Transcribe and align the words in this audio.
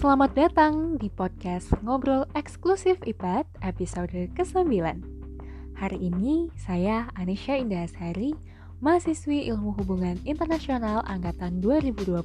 Selamat 0.00 0.32
datang 0.32 0.96
di 0.96 1.12
podcast 1.12 1.76
Ngobrol 1.84 2.24
Eksklusif 2.32 3.04
IPAD 3.04 3.44
episode 3.60 4.32
ke-9. 4.32 4.80
Hari 5.76 5.98
ini 6.00 6.48
saya 6.56 7.12
Anisha 7.20 7.60
Indahasari, 7.60 8.32
mahasiswi 8.80 9.52
Ilmu 9.52 9.76
Hubungan 9.76 10.16
Internasional 10.24 11.04
angkatan 11.04 11.60
2020 11.60 12.16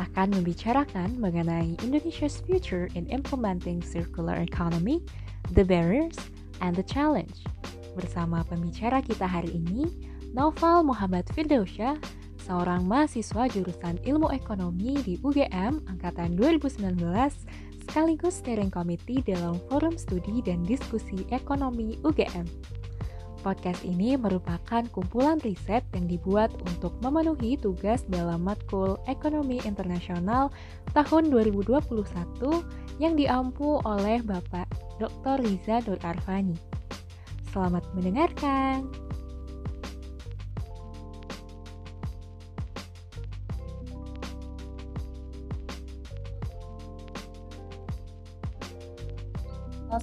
akan 0.00 0.28
membicarakan 0.32 1.12
mengenai 1.20 1.76
Indonesia's 1.84 2.40
future 2.40 2.88
in 2.96 3.04
implementing 3.12 3.84
circular 3.84 4.40
economy, 4.40 5.04
the 5.52 5.68
barriers, 5.68 6.16
and 6.64 6.72
the 6.72 6.86
challenge. 6.88 7.44
Bersama 8.00 8.48
pembicara 8.48 9.04
kita 9.04 9.28
hari 9.28 9.52
ini, 9.60 9.92
Noval 10.32 10.88
Muhammad 10.88 11.28
Firdausya 11.36 12.00
seorang 12.48 12.88
mahasiswa 12.88 13.44
jurusan 13.52 14.00
Ilmu 14.08 14.32
Ekonomi 14.32 14.96
di 15.04 15.20
UGM 15.20 15.84
angkatan 15.84 16.32
2019 16.32 16.96
sekaligus 17.84 18.40
steering 18.40 18.72
committee 18.72 19.20
dalam 19.20 19.60
Forum 19.68 20.00
Studi 20.00 20.40
dan 20.40 20.64
Diskusi 20.64 21.28
Ekonomi 21.28 22.00
UGM. 22.00 22.48
Podcast 23.38 23.86
ini 23.86 24.18
merupakan 24.18 24.82
kumpulan 24.90 25.38
riset 25.44 25.86
yang 25.94 26.10
dibuat 26.10 26.50
untuk 26.66 26.96
memenuhi 27.04 27.54
tugas 27.54 28.02
dalam 28.10 28.42
matkul 28.42 28.98
Ekonomi 29.06 29.62
Internasional 29.62 30.50
tahun 30.90 31.30
2021 31.30 31.78
yang 32.98 33.14
diampu 33.14 33.78
oleh 33.86 34.18
Bapak 34.26 34.66
Dr. 34.98 35.38
Riza 35.44 35.78
Arfani. 36.02 36.58
Selamat 37.54 37.86
mendengarkan. 37.94 39.08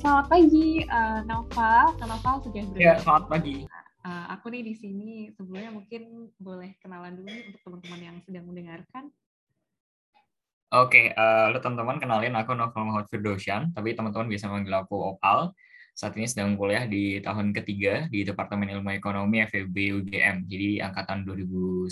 Selamat 0.05 0.29
pagi, 0.29 0.85
uh, 0.85 1.25
Naufal. 1.25 1.97
Naufal 1.97 2.37
sudah 2.45 2.61
berada. 2.69 2.77
Ya, 2.77 2.93
selamat 3.01 3.25
pagi. 3.25 3.65
Uh, 4.05 4.25
aku 4.37 4.53
nih 4.53 4.61
di 4.61 4.77
sini 4.77 5.33
sebelumnya 5.33 5.73
mungkin 5.73 6.29
boleh 6.37 6.77
kenalan 6.77 7.17
dulu 7.17 7.33
untuk 7.33 7.61
teman-teman 7.65 8.01
yang 8.13 8.17
sedang 8.21 8.45
mendengarkan. 8.45 9.09
Oke, 10.77 11.09
okay, 11.09 11.17
uh, 11.17 11.49
lo 11.49 11.57
teman-teman 11.57 11.97
kenalin 11.97 12.37
aku 12.37 12.53
Novel 12.53 12.85
Muhammad 12.85 13.09
Firdosyan, 13.09 13.73
tapi 13.73 13.97
teman-teman 13.97 14.29
bisa 14.29 14.45
manggil 14.45 14.77
aku 14.77 14.93
Opal. 14.93 15.57
Saat 15.97 16.13
ini 16.21 16.29
sedang 16.29 16.53
kuliah 16.53 16.85
di 16.85 17.17
tahun 17.25 17.49
ketiga 17.49 18.05
di 18.05 18.21
Departemen 18.21 18.77
Ilmu 18.77 18.93
Ekonomi 18.93 19.41
FEB 19.41 20.05
UGM, 20.05 20.45
jadi 20.45 20.85
angkatan 20.85 21.25
2019. 21.25 21.89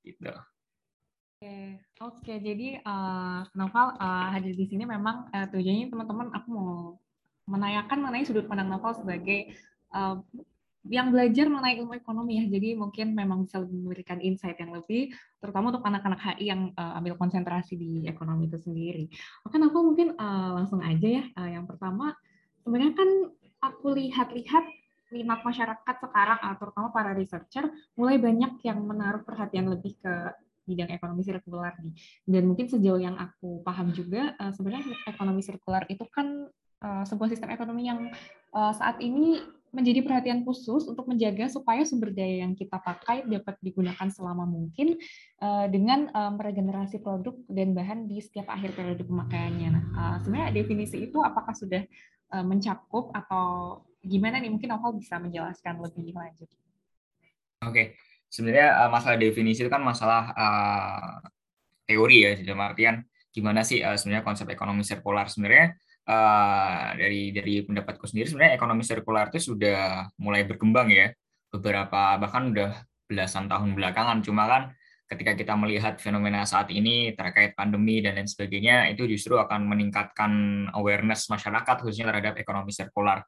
Gitu. 0.00 0.32
Oke, 1.44 1.76
oke. 2.00 2.34
Jadi 2.40 2.80
uh, 2.80 3.44
Novel 3.52 3.86
uh, 4.00 4.32
hadir 4.32 4.56
di 4.56 4.64
sini 4.64 4.88
memang 4.88 5.28
uh, 5.28 5.44
tujuannya 5.52 5.92
teman-teman 5.92 6.32
aku 6.32 6.48
mau 6.48 6.96
menanyakan 7.44 8.00
mengenai 8.00 8.24
sudut 8.24 8.48
pandang 8.48 8.72
Novel 8.72 8.96
sebagai 8.96 9.52
uh, 9.92 10.24
yang 10.88 11.12
belajar 11.12 11.52
mengenai 11.52 11.84
ilmu 11.84 12.00
ekonomi 12.00 12.40
ya. 12.40 12.48
Jadi 12.48 12.72
mungkin 12.80 13.12
memang 13.12 13.44
bisa 13.44 13.60
memberikan 13.60 14.24
insight 14.24 14.56
yang 14.56 14.72
lebih, 14.72 15.12
terutama 15.36 15.68
untuk 15.68 15.84
anak-anak 15.84 16.16
HI 16.32 16.48
yang 16.48 16.72
uh, 16.80 16.96
ambil 16.96 17.20
konsentrasi 17.20 17.76
di 17.76 18.08
ekonomi 18.08 18.48
itu 18.48 18.56
sendiri. 18.64 19.04
Oke, 19.44 19.60
Novel 19.60 19.84
mungkin 19.84 20.08
uh, 20.16 20.56
langsung 20.56 20.80
aja 20.80 21.08
ya. 21.20 21.28
Uh, 21.36 21.60
yang 21.60 21.68
pertama, 21.68 22.16
sebenarnya 22.64 22.96
kan 22.96 23.10
aku 23.60 23.92
lihat-lihat 23.92 24.64
minat 25.12 25.44
masyarakat 25.44 25.96
sekarang, 26.00 26.40
terutama 26.56 26.88
para 26.88 27.12
researcher, 27.12 27.68
mulai 28.00 28.16
banyak 28.16 28.64
yang 28.64 28.80
menaruh 28.80 29.20
perhatian 29.20 29.68
lebih 29.68 29.92
ke 30.00 30.32
bidang 30.64 30.90
ekonomi 30.90 31.22
sirkular 31.22 31.76
nih. 31.80 31.94
Dan 32.24 32.48
mungkin 32.48 32.66
sejauh 32.68 33.00
yang 33.00 33.16
aku 33.20 33.60
paham 33.64 33.92
juga, 33.92 34.32
uh, 34.40 34.52
sebenarnya 34.52 34.96
ekonomi 35.08 35.44
sirkular 35.44 35.84
itu 35.92 36.04
kan 36.08 36.48
uh, 36.84 37.04
sebuah 37.04 37.28
sistem 37.28 37.52
ekonomi 37.52 37.88
yang 37.88 38.08
uh, 38.56 38.72
saat 38.72 38.98
ini 39.04 39.40
menjadi 39.74 40.06
perhatian 40.06 40.46
khusus 40.46 40.86
untuk 40.86 41.10
menjaga 41.10 41.50
supaya 41.50 41.82
sumber 41.82 42.14
daya 42.14 42.46
yang 42.46 42.54
kita 42.54 42.78
pakai 42.78 43.26
dapat 43.26 43.58
digunakan 43.58 44.06
selama 44.06 44.46
mungkin 44.46 44.94
dengan 45.66 46.14
meregenerasi 46.14 47.02
produk 47.02 47.34
dan 47.50 47.74
bahan 47.74 48.06
di 48.06 48.22
setiap 48.22 48.54
akhir 48.54 48.78
periode 48.78 49.02
pemakaiannya. 49.02 49.70
Nah, 49.74 50.22
sebenarnya 50.22 50.54
definisi 50.54 51.02
itu 51.10 51.18
apakah 51.18 51.58
sudah 51.58 51.82
mencakup 52.46 53.10
atau 53.18 53.82
gimana 53.98 54.38
nih? 54.38 54.54
Mungkin 54.54 54.70
Novel 54.70 54.94
bisa 55.02 55.18
menjelaskan 55.18 55.82
lebih 55.82 56.14
lanjut. 56.14 56.46
Oke, 57.66 57.98
sebenarnya 58.34 58.68
uh, 58.82 58.90
masalah 58.90 59.14
definisi 59.14 59.62
itu 59.62 59.70
kan 59.70 59.78
masalah 59.86 60.34
uh, 60.34 61.22
teori 61.86 62.26
ya 62.26 62.30
dalam 62.42 62.66
artian 62.66 63.06
gimana 63.30 63.62
sih 63.62 63.78
uh, 63.78 63.94
sebenarnya 63.94 64.26
konsep 64.26 64.46
ekonomi 64.50 64.82
sirkular. 64.82 65.30
Sebenarnya 65.30 65.78
uh, 66.10 66.98
dari 66.98 67.30
dari 67.30 67.62
pendapatku 67.62 68.10
sendiri 68.10 68.26
sebenarnya 68.26 68.58
ekonomi 68.58 68.82
sirkular 68.82 69.30
itu 69.30 69.54
sudah 69.54 70.10
mulai 70.18 70.42
berkembang 70.42 70.90
ya. 70.90 71.14
Beberapa 71.54 72.18
bahkan 72.18 72.50
udah 72.50 72.82
belasan 73.06 73.46
tahun 73.46 73.78
belakangan. 73.78 74.18
Cuma 74.26 74.50
kan 74.50 74.62
ketika 75.06 75.38
kita 75.38 75.54
melihat 75.54 76.02
fenomena 76.02 76.42
saat 76.42 76.74
ini 76.74 77.14
terkait 77.14 77.54
pandemi 77.54 78.02
dan 78.02 78.18
lain 78.18 78.26
sebagainya 78.26 78.90
itu 78.90 79.06
justru 79.06 79.38
akan 79.38 79.62
meningkatkan 79.70 80.32
awareness 80.74 81.30
masyarakat 81.30 81.86
khususnya 81.86 82.10
terhadap 82.10 82.34
ekonomi 82.42 82.74
sirkular. 82.74 83.22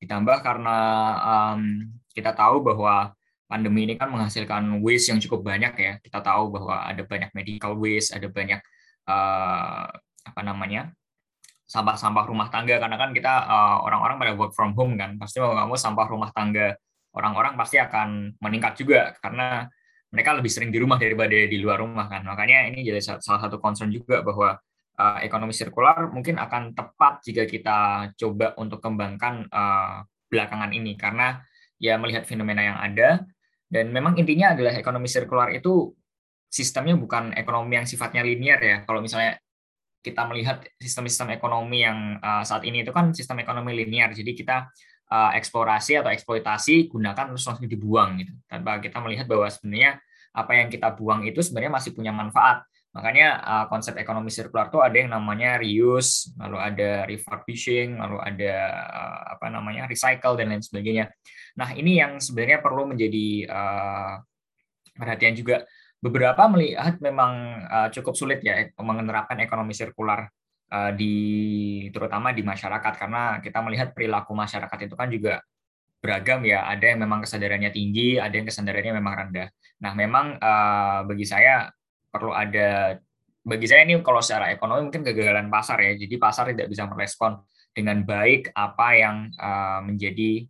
Ditambah 0.00 0.40
karena 0.44 0.78
um, 1.20 1.92
kita 2.12 2.32
tahu 2.32 2.64
bahwa 2.64 3.12
pandemi 3.50 3.82
ini 3.90 3.98
kan 3.98 4.14
menghasilkan 4.14 4.78
waste 4.78 5.10
yang 5.10 5.18
cukup 5.18 5.42
banyak 5.42 5.74
ya. 5.74 5.92
Kita 5.98 6.22
tahu 6.22 6.54
bahwa 6.54 6.86
ada 6.86 7.02
banyak 7.02 7.34
medical 7.34 7.74
waste, 7.74 8.14
ada 8.14 8.30
banyak 8.30 8.62
uh, 9.10 9.90
apa 10.22 10.40
namanya 10.46 10.94
sampah-sampah 11.66 12.24
rumah 12.30 12.46
tangga. 12.54 12.78
Karena 12.78 12.94
kan 12.94 13.10
kita 13.10 13.50
uh, 13.50 13.82
orang-orang 13.82 14.16
pada 14.22 14.32
work 14.38 14.54
from 14.54 14.78
home 14.78 14.94
kan. 14.94 15.18
Pasti 15.18 15.42
mau 15.42 15.50
nggak 15.50 15.66
mau 15.66 15.78
sampah 15.78 16.06
rumah 16.06 16.30
tangga 16.30 16.78
orang-orang 17.10 17.58
pasti 17.58 17.76
akan 17.82 18.38
meningkat 18.38 18.78
juga 18.78 19.14
karena 19.18 19.66
mereka 20.10 20.34
lebih 20.34 20.50
sering 20.50 20.70
di 20.74 20.78
rumah 20.82 20.98
daripada 20.98 21.34
di 21.34 21.58
luar 21.58 21.82
rumah 21.82 22.10
kan. 22.10 22.26
Makanya 22.26 22.70
ini 22.70 22.82
jadi 22.82 22.98
salah 23.02 23.42
satu 23.46 23.62
concern 23.62 23.94
juga 23.94 24.22
bahwa 24.26 24.58
uh, 24.98 25.18
ekonomi 25.22 25.54
sirkular 25.54 26.10
mungkin 26.10 26.38
akan 26.38 26.74
tepat 26.74 27.22
jika 27.22 27.46
kita 27.46 27.78
coba 28.18 28.58
untuk 28.58 28.82
kembangkan 28.82 29.46
uh, 29.50 30.02
belakangan 30.26 30.74
ini. 30.74 30.98
Karena 30.98 31.38
ya 31.78 31.94
melihat 31.94 32.26
fenomena 32.26 32.62
yang 32.62 32.78
ada 32.78 33.22
dan 33.70 33.94
memang 33.94 34.18
intinya 34.18 34.52
adalah 34.52 34.74
ekonomi 34.74 35.06
sirkular 35.06 35.54
itu 35.54 35.94
sistemnya 36.50 36.98
bukan 36.98 37.30
ekonomi 37.38 37.78
yang 37.78 37.86
sifatnya 37.86 38.26
linear 38.26 38.58
ya. 38.58 38.76
Kalau 38.82 38.98
misalnya 38.98 39.38
kita 40.02 40.26
melihat 40.26 40.66
sistem-sistem 40.82 41.38
ekonomi 41.38 41.86
yang 41.86 42.18
uh, 42.18 42.42
saat 42.42 42.66
ini 42.66 42.82
itu 42.82 42.90
kan 42.90 43.14
sistem 43.14 43.46
ekonomi 43.46 43.78
linear. 43.78 44.10
Jadi 44.10 44.34
kita 44.34 44.66
uh, 45.14 45.30
eksplorasi 45.38 46.02
atau 46.02 46.10
eksploitasi 46.10 46.90
gunakan 46.90 47.30
terus 47.30 47.46
langsung 47.46 47.70
dibuang 47.70 48.18
gitu. 48.18 48.34
Tanpa 48.50 48.82
kita 48.82 48.98
melihat 48.98 49.30
bahwa 49.30 49.46
sebenarnya 49.46 50.02
apa 50.30 50.52
yang 50.54 50.68
kita 50.70 50.94
buang 50.94 51.26
itu 51.26 51.42
sebenarnya 51.42 51.72
masih 51.78 51.90
punya 51.94 52.14
manfaat. 52.14 52.62
Makanya 52.90 53.38
uh, 53.38 53.64
konsep 53.70 53.94
ekonomi 54.02 54.34
sirkular 54.34 54.66
itu 54.66 54.82
ada 54.82 54.96
yang 54.98 55.14
namanya 55.14 55.62
reuse, 55.62 56.34
lalu 56.34 56.58
ada 56.58 56.90
refurbishing, 57.06 58.02
lalu 58.02 58.18
ada 58.18 58.54
uh, 58.90 59.20
apa 59.38 59.46
namanya 59.46 59.86
recycle 59.86 60.34
dan 60.34 60.50
lain 60.50 60.62
sebagainya. 60.62 61.06
Nah 61.54 61.70
ini 61.70 62.02
yang 62.02 62.18
sebenarnya 62.18 62.58
perlu 62.58 62.90
menjadi 62.90 63.46
uh, 63.46 64.18
perhatian 64.98 65.38
juga. 65.38 65.62
Beberapa 66.00 66.48
melihat 66.48 66.96
memang 66.98 67.62
uh, 67.68 67.88
cukup 67.92 68.16
sulit 68.16 68.40
ya 68.40 68.72
menerapkan 68.80 69.36
ekonomi 69.38 69.76
sirkular 69.76 70.32
uh, 70.72 70.90
di 70.96 71.14
terutama 71.92 72.32
di 72.32 72.40
masyarakat 72.40 72.92
karena 72.96 73.38
kita 73.44 73.60
melihat 73.60 73.92
perilaku 73.92 74.32
masyarakat 74.32 74.78
itu 74.88 74.94
kan 74.96 75.12
juga 75.12 75.34
beragam 76.00 76.42
ya. 76.42 76.66
Ada 76.66 76.96
yang 76.96 77.04
memang 77.04 77.22
kesadarannya 77.22 77.70
tinggi, 77.70 78.16
ada 78.16 78.32
yang 78.32 78.48
kesadarannya 78.48 78.92
memang 78.96 79.14
rendah. 79.14 79.48
Nah 79.84 79.92
memang 79.94 80.26
uh, 80.40 81.06
bagi 81.06 81.28
saya 81.28 81.68
perlu 82.10 82.34
ada 82.34 82.98
bagi 83.40 83.66
saya 83.68 83.88
ini 83.88 83.96
kalau 84.04 84.20
secara 84.20 84.52
ekonomi 84.52 84.88
mungkin 84.88 85.04
kegagalan 85.04 85.48
pasar 85.52 85.78
ya. 85.84 85.92
Jadi 85.94 86.14
pasar 86.16 86.52
tidak 86.56 86.72
bisa 86.72 86.88
merespon 86.88 87.38
dengan 87.70 88.02
baik 88.02 88.50
apa 88.56 88.88
yang 88.98 89.16
uh, 89.38 89.80
menjadi 89.84 90.44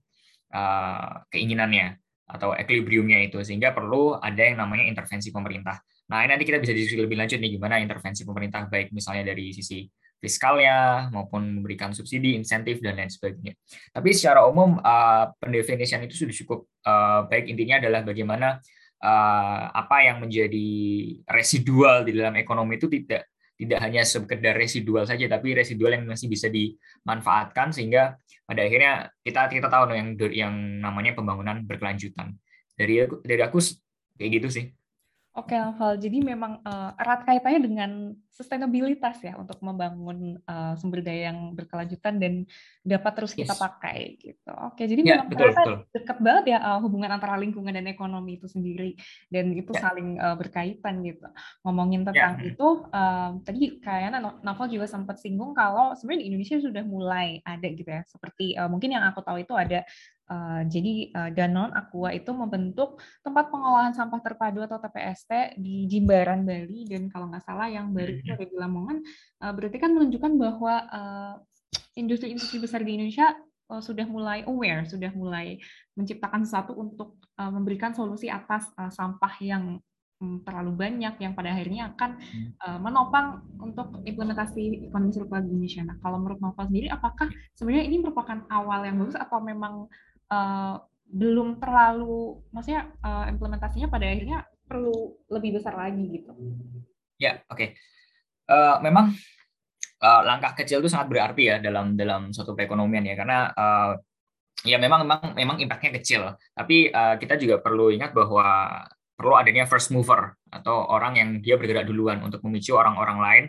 uh, 0.54 1.26
keinginannya 1.28 2.00
atau 2.30 2.54
equilibriumnya 2.54 3.18
itu 3.26 3.42
sehingga 3.42 3.74
perlu 3.74 4.14
ada 4.16 4.40
yang 4.40 4.62
namanya 4.62 4.86
intervensi 4.86 5.34
pemerintah. 5.34 5.82
Nah, 6.10 6.26
ini 6.26 6.34
nanti 6.34 6.46
kita 6.46 6.58
bisa 6.58 6.74
diskusi 6.74 6.98
lebih 6.98 7.18
lanjut 7.18 7.38
nih 7.38 7.54
gimana 7.58 7.78
intervensi 7.78 8.26
pemerintah 8.26 8.66
baik 8.66 8.90
misalnya 8.90 9.30
dari 9.30 9.54
sisi 9.54 9.86
fiskalnya 10.20 11.08
maupun 11.10 11.58
memberikan 11.58 11.96
subsidi, 11.96 12.36
insentif 12.36 12.78
dan 12.84 13.00
lain 13.00 13.08
sebagainya. 13.08 13.56
Tapi 13.90 14.12
secara 14.12 14.44
umum 14.44 14.76
uh, 14.78 15.32
pendefinisian 15.40 16.04
itu 16.04 16.14
sudah 16.14 16.34
cukup 16.44 16.60
uh, 16.84 17.24
baik 17.26 17.48
intinya 17.48 17.80
adalah 17.80 18.04
bagaimana 18.04 18.60
uh, 19.00 19.62
apa 19.72 19.96
yang 20.04 20.20
menjadi 20.20 20.68
residual 21.24 22.04
di 22.04 22.12
dalam 22.12 22.36
ekonomi 22.36 22.76
itu 22.76 22.86
tidak 22.92 23.32
tidak 23.60 23.80
hanya 23.84 24.02
sekedar 24.08 24.56
residual 24.56 25.04
saja 25.04 25.28
tapi 25.28 25.52
residual 25.52 25.92
yang 25.92 26.08
masih 26.08 26.32
bisa 26.32 26.48
dimanfaatkan 26.48 27.76
sehingga 27.76 28.16
pada 28.48 28.64
akhirnya 28.64 29.12
kita 29.20 29.52
kita 29.52 29.68
tahu 29.68 29.92
yang 29.92 30.16
yang 30.32 30.54
namanya 30.80 31.12
pembangunan 31.12 31.60
berkelanjutan 31.68 32.40
dari 32.72 33.04
aku 33.04 33.20
dari 33.20 33.40
aku 33.44 33.60
kayak 34.16 34.30
gitu 34.40 34.48
sih 34.48 34.66
Oke, 35.30 35.54
Val. 35.54 35.94
Jadi 35.94 36.26
memang 36.26 36.58
erat 36.98 37.22
kaitannya 37.22 37.62
dengan 37.62 37.90
sustainabilitas 38.30 39.20
ya 39.20 39.36
untuk 39.36 39.58
membangun 39.60 40.38
uh, 40.46 40.72
sumber 40.78 41.02
daya 41.02 41.34
yang 41.34 41.52
berkelanjutan 41.52 42.16
dan 42.16 42.48
dapat 42.80 43.12
terus 43.18 43.36
kita 43.36 43.52
yes. 43.52 43.60
pakai 43.60 43.98
gitu. 44.16 44.52
Oke, 44.70 44.86
jadi 44.86 45.00
ya, 45.02 45.08
memang 45.20 45.28
betul, 45.28 45.50
betul. 45.52 45.76
dekat 45.92 46.18
banget 46.22 46.44
ya 46.56 46.58
uh, 46.62 46.78
hubungan 46.80 47.10
antara 47.10 47.36
lingkungan 47.36 47.74
dan 47.74 47.84
ekonomi 47.90 48.40
itu 48.40 48.46
sendiri 48.48 48.96
dan 49.28 49.52
itu 49.52 49.74
ya. 49.76 49.80
saling 49.82 50.16
uh, 50.16 50.38
berkaitan 50.38 51.02
gitu. 51.04 51.28
Ngomongin 51.66 52.06
ya. 52.06 52.06
tentang 52.14 52.34
ya. 52.40 52.44
itu 52.54 52.68
uh, 52.94 53.30
tadi 53.44 53.62
kayaknya 53.82 54.18
Novel 54.40 54.68
juga 54.72 54.86
sempat 54.88 55.18
singgung 55.18 55.52
kalau 55.52 55.92
sebenarnya 55.98 56.20
di 56.22 56.26
Indonesia 56.32 56.56
sudah 56.62 56.84
mulai 56.86 57.42
ada 57.44 57.68
gitu 57.68 57.90
ya. 57.90 58.02
Seperti 58.08 58.56
uh, 58.56 58.70
mungkin 58.70 58.94
yang 58.94 59.04
aku 59.04 59.20
tahu 59.20 59.42
itu 59.42 59.52
ada 59.52 59.84
Uh, 60.30 60.62
jadi 60.70 61.10
uh, 61.10 61.30
Danon 61.34 61.74
Aqua 61.74 62.14
itu 62.14 62.30
membentuk 62.30 63.02
tempat 63.18 63.50
pengolahan 63.50 63.90
sampah 63.90 64.22
terpadu 64.22 64.62
atau 64.62 64.78
TPST 64.78 65.58
di 65.58 65.90
Jimbaran 65.90 66.46
Bali 66.46 66.86
dan 66.86 67.10
kalau 67.10 67.26
nggak 67.34 67.42
salah 67.42 67.66
yang 67.66 67.90
baru 67.90 68.19
itu 68.20 68.30
ada 68.30 68.44
di 68.46 68.56
Lamongan 68.56 68.98
uh, 69.40 69.52
berarti 69.56 69.76
kan 69.80 69.90
menunjukkan 69.96 70.32
bahwa 70.36 70.74
industri-industri 71.96 72.60
uh, 72.60 72.62
besar 72.64 72.80
di 72.84 72.92
Indonesia 72.96 73.34
uh, 73.70 73.78
sudah 73.78 74.04
mulai 74.10 74.42
aware, 74.44 74.84
sudah 74.90 75.14
mulai 75.14 75.62
menciptakan 75.94 76.42
sesuatu 76.42 76.74
untuk 76.74 77.22
uh, 77.38 77.50
memberikan 77.54 77.94
solusi 77.94 78.26
atas 78.26 78.66
uh, 78.74 78.90
sampah 78.90 79.34
yang 79.38 79.78
um, 80.18 80.42
terlalu 80.42 80.74
banyak 80.74 81.14
yang 81.22 81.32
pada 81.32 81.54
akhirnya 81.54 81.94
akan 81.94 82.10
uh, 82.66 82.78
menopang 82.82 83.46
untuk 83.62 84.02
implementasi 84.02 84.90
ekonomi 84.90 85.14
sirkular 85.14 85.46
di 85.46 85.54
Indonesia. 85.54 85.86
Nah, 85.86 85.96
kalau 86.02 86.18
menurut 86.18 86.42
Nova 86.42 86.66
sendiri, 86.66 86.90
apakah 86.90 87.30
sebenarnya 87.54 87.86
ini 87.86 87.96
merupakan 88.02 88.42
awal 88.50 88.84
yang 88.84 88.98
bagus 88.98 89.16
atau 89.16 89.38
memang 89.38 89.86
uh, 90.28 90.76
belum 91.10 91.58
terlalu, 91.58 92.38
maksudnya 92.54 92.90
uh, 93.02 93.26
implementasinya 93.26 93.90
pada 93.90 94.06
akhirnya 94.06 94.46
perlu 94.70 95.18
lebih 95.26 95.58
besar 95.58 95.74
lagi 95.74 96.06
gitu. 96.06 96.30
Ya, 97.18 97.42
oke. 97.50 97.58
Okay. 97.58 97.68
Eh, 98.50 98.76
memang 98.82 99.14
uh, 100.02 100.22
langkah 100.26 100.58
kecil 100.58 100.82
itu 100.82 100.90
sangat 100.90 101.06
berarti 101.06 101.54
ya 101.54 101.56
dalam 101.62 101.94
dalam 101.94 102.34
suatu 102.34 102.58
perekonomian 102.58 103.06
ya, 103.06 103.14
karena 103.14 103.46
uh, 103.54 103.94
ya 104.66 104.74
memang 104.82 105.06
memang 105.06 105.38
memang 105.38 105.56
impactnya 105.62 105.94
kecil. 106.02 106.34
Tapi 106.50 106.90
uh, 106.90 107.14
kita 107.14 107.38
juga 107.38 107.62
perlu 107.62 107.94
ingat 107.94 108.10
bahwa 108.10 108.74
perlu 109.14 109.38
adanya 109.38 109.70
first 109.70 109.94
mover 109.94 110.34
atau 110.50 110.82
orang 110.90 111.14
yang 111.14 111.28
dia 111.38 111.54
bergerak 111.54 111.86
duluan 111.86 112.26
untuk 112.26 112.42
memicu 112.42 112.74
orang-orang 112.74 113.18
lain 113.22 113.44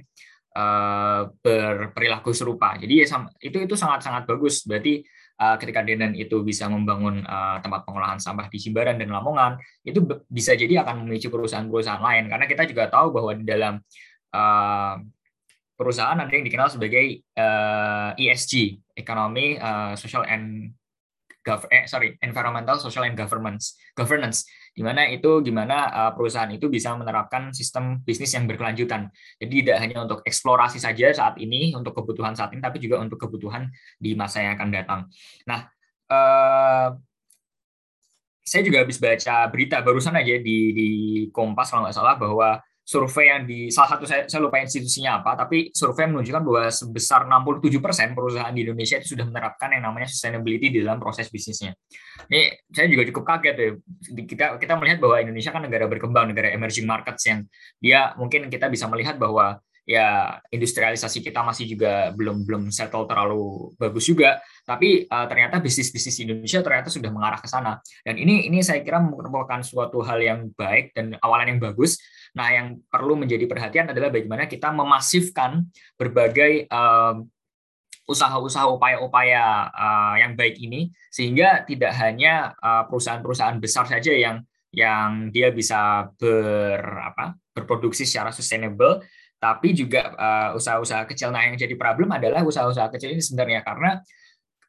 uh, 0.54 1.34
berperilaku 1.42 2.30
serupa. 2.38 2.78
Jadi 2.78 2.94
ya 3.02 3.06
itu 3.42 3.58
itu 3.58 3.74
sangat 3.74 4.06
sangat 4.06 4.30
bagus. 4.30 4.62
Berarti 4.70 5.02
ketika 5.42 5.82
Denen 5.82 6.14
itu 6.14 6.46
bisa 6.46 6.70
membangun 6.70 7.26
uh, 7.26 7.58
tempat 7.66 7.82
pengolahan 7.82 8.22
sampah 8.22 8.46
di 8.46 8.62
Jimbaran 8.62 9.02
dan 9.02 9.10
Lamongan, 9.10 9.58
itu 9.82 10.06
bisa 10.30 10.54
jadi 10.54 10.86
akan 10.86 11.02
memicu 11.02 11.34
perusahaan-perusahaan 11.34 11.98
lain. 11.98 12.30
Karena 12.30 12.46
kita 12.46 12.70
juga 12.70 12.86
tahu 12.94 13.10
bahwa 13.10 13.34
di 13.34 13.42
dalam 13.42 13.82
perusahaan 15.76 16.16
ada 16.16 16.32
yang 16.32 16.46
dikenal 16.46 16.72
sebagai 16.72 17.26
ESG, 18.16 18.80
Economy, 18.96 19.60
uh, 19.60 19.98
Social 19.98 20.24
and 20.24 20.72
eh, 21.74 21.86
sorry, 21.90 22.16
Environmental, 22.22 22.78
Social 22.78 23.10
and 23.10 23.18
Governance, 23.18 23.76
Governance 23.98 24.46
di 24.72 24.86
mana 24.86 25.10
itu 25.10 25.44
gimana 25.44 25.90
uh, 25.92 26.12
perusahaan 26.16 26.48
itu 26.54 26.72
bisa 26.72 26.96
menerapkan 26.96 27.52
sistem 27.52 28.00
bisnis 28.06 28.32
yang 28.32 28.48
berkelanjutan. 28.48 29.12
Jadi 29.42 29.54
tidak 29.66 29.78
hanya 29.84 29.98
untuk 30.08 30.24
eksplorasi 30.24 30.80
saja 30.80 31.12
saat 31.12 31.36
ini 31.42 31.76
untuk 31.76 31.92
kebutuhan 31.98 32.38
saat 32.38 32.56
ini, 32.56 32.64
tapi 32.64 32.80
juga 32.80 33.04
untuk 33.04 33.20
kebutuhan 33.20 33.68
di 34.00 34.16
masa 34.16 34.46
yang 34.46 34.56
akan 34.56 34.70
datang. 34.72 35.02
Nah, 35.44 35.68
saya 38.42 38.62
juga 38.68 38.84
habis 38.84 39.00
baca 39.00 39.48
berita 39.48 39.80
barusan 39.80 40.16
aja 40.16 40.36
di 40.40 40.58
di 40.76 40.88
Kompas 41.32 41.72
kalau 41.72 41.88
nggak 41.88 41.96
salah 41.96 42.16
bahwa 42.20 42.60
survei 42.92 43.32
yang 43.32 43.48
di 43.48 43.72
salah 43.72 43.96
satu 43.96 44.04
saya, 44.04 44.28
saya 44.28 44.44
lupa 44.44 44.60
institusinya 44.60 45.24
apa, 45.24 45.40
tapi 45.40 45.72
survei 45.72 46.12
menunjukkan 46.12 46.44
bahwa 46.44 46.68
sebesar 46.68 47.24
67 47.24 47.80
persen 47.80 48.12
perusahaan 48.12 48.52
di 48.52 48.68
Indonesia 48.68 49.00
itu 49.00 49.16
sudah 49.16 49.24
menerapkan 49.32 49.72
yang 49.72 49.88
namanya 49.88 50.12
sustainability 50.12 50.68
di 50.76 50.84
dalam 50.84 51.00
proses 51.00 51.32
bisnisnya. 51.32 51.72
Ini 52.28 52.68
saya 52.68 52.92
juga 52.92 53.08
cukup 53.08 53.24
kaget 53.24 53.56
ya. 53.56 53.70
Kita 54.28 54.46
kita 54.60 54.74
melihat 54.76 55.00
bahwa 55.00 55.24
Indonesia 55.24 55.56
kan 55.56 55.64
negara 55.64 55.88
berkembang, 55.88 56.36
negara 56.36 56.52
emerging 56.52 56.84
markets 56.84 57.24
yang 57.32 57.48
dia 57.80 58.12
mungkin 58.20 58.52
kita 58.52 58.68
bisa 58.68 58.92
melihat 58.92 59.16
bahwa 59.16 59.64
ya 59.92 60.40
industrialisasi 60.48 61.20
kita 61.20 61.44
masih 61.44 61.68
juga 61.68 62.16
belum 62.16 62.48
belum 62.48 62.64
settle 62.72 63.04
terlalu 63.04 63.76
bagus 63.76 64.08
juga. 64.08 64.40
Tapi 64.64 65.04
uh, 65.12 65.28
ternyata 65.28 65.60
bisnis 65.60 65.92
bisnis 65.92 66.16
Indonesia 66.24 66.64
ternyata 66.64 66.88
sudah 66.88 67.12
mengarah 67.12 67.44
ke 67.44 67.52
sana. 67.52 67.84
Dan 68.08 68.16
ini 68.16 68.48
ini 68.48 68.64
saya 68.64 68.80
kira 68.80 69.04
merupakan 69.04 69.60
suatu 69.60 70.00
hal 70.00 70.24
yang 70.24 70.40
baik 70.56 70.96
dan 70.96 71.20
awalan 71.20 71.58
yang 71.58 71.60
bagus. 71.60 72.00
Nah, 72.32 72.48
yang 72.48 72.80
perlu 72.88 73.20
menjadi 73.20 73.44
perhatian 73.44 73.92
adalah 73.92 74.08
bagaimana 74.08 74.48
kita 74.48 74.72
memasifkan 74.72 75.68
berbagai 76.00 76.72
usaha-usaha 78.08 78.72
upaya-upaya 78.72 79.68
uh, 79.72 80.16
yang 80.16 80.40
baik 80.40 80.56
ini. 80.56 80.96
Sehingga 81.12 81.68
tidak 81.68 81.92
hanya 82.00 82.56
uh, 82.64 82.88
perusahaan-perusahaan 82.88 83.60
besar 83.60 83.92
saja 83.92 84.16
yang 84.16 84.48
yang 84.72 85.36
dia 85.36 85.52
bisa 85.52 86.08
ber 86.16 86.80
apa 86.80 87.36
berproduksi 87.52 88.08
secara 88.08 88.32
sustainable 88.32 89.04
tapi 89.42 89.74
juga 89.74 90.14
usaha-usaha 90.54 91.10
kecil 91.10 91.34
nah 91.34 91.42
yang 91.42 91.58
jadi 91.58 91.74
problem 91.74 92.14
adalah 92.14 92.46
usaha-usaha 92.46 92.94
kecil 92.94 93.18
ini 93.18 93.26
sebenarnya 93.26 93.66
karena 93.66 93.98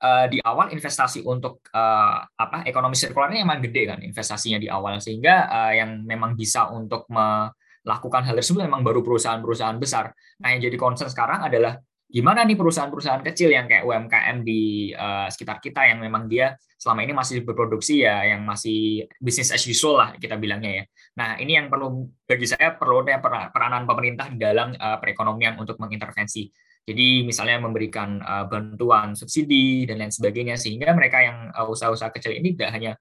uh, 0.03 0.27
di 0.29 0.43
awal 0.43 0.75
investasi 0.75 1.23
untuk 1.23 1.63
uh, 1.73 2.19
apa 2.27 2.67
ekonomi 2.67 2.99
sirkularnya 2.99 3.47
emang 3.47 3.63
gede 3.63 3.83
kan 3.89 3.99
investasinya 4.03 4.59
di 4.59 4.67
awal 4.67 4.99
sehingga 4.99 5.47
uh, 5.49 5.73
yang 5.73 6.03
memang 6.03 6.35
bisa 6.35 6.69
untuk 6.75 7.07
melakukan 7.09 8.27
hal 8.27 8.35
tersebut 8.35 8.67
memang 8.67 8.83
baru 8.83 9.01
perusahaan-perusahaan 9.07 9.79
besar. 9.79 10.11
Nah 10.43 10.49
yang 10.53 10.61
jadi 10.67 10.77
concern 10.77 11.09
sekarang 11.09 11.47
adalah 11.47 11.79
gimana 12.13 12.45
nih 12.45 12.61
perusahaan-perusahaan 12.61 13.25
kecil 13.25 13.49
yang 13.57 13.65
kayak 13.65 13.89
UMKM 13.89 14.45
di 14.45 14.93
uh, 14.93 15.33
sekitar 15.33 15.65
kita 15.65 15.89
yang 15.89 16.03
memang 16.03 16.29
dia 16.29 16.53
selama 16.77 17.07
ini 17.07 17.15
masih 17.15 17.47
berproduksi 17.47 18.05
ya 18.05 18.27
yang 18.27 18.43
masih 18.45 19.07
bisnis 19.17 19.55
as 19.55 19.65
usual 19.65 19.97
lah 19.97 20.13
kita 20.19 20.37
bilangnya 20.37 20.83
ya. 20.83 20.85
Nah 21.19 21.37
ini 21.37 21.59
yang 21.59 21.69
perlu 21.69 22.09
bagi 22.25 22.49
saya 22.49 22.77
perlu 22.77 23.05
peranan 23.53 23.85
pemerintah 23.85 24.33
dalam 24.33 24.73
uh, 24.73 24.97
perekonomian 24.97 25.61
untuk 25.61 25.77
mengintervensi 25.77 26.49
jadi 26.83 27.23
misalnya 27.23 27.63
memberikan 27.63 28.19
uh, 28.19 28.45
bantuan 28.51 29.15
subsidi 29.15 29.87
dan 29.87 30.03
lain 30.03 30.11
sebagainya 30.11 30.59
sehingga 30.59 30.91
mereka 30.99 31.23
yang 31.23 31.55
uh, 31.55 31.71
usaha-usaha 31.71 32.11
kecil 32.11 32.35
ini 32.35 32.59
tidak 32.59 32.75
hanya 32.75 32.93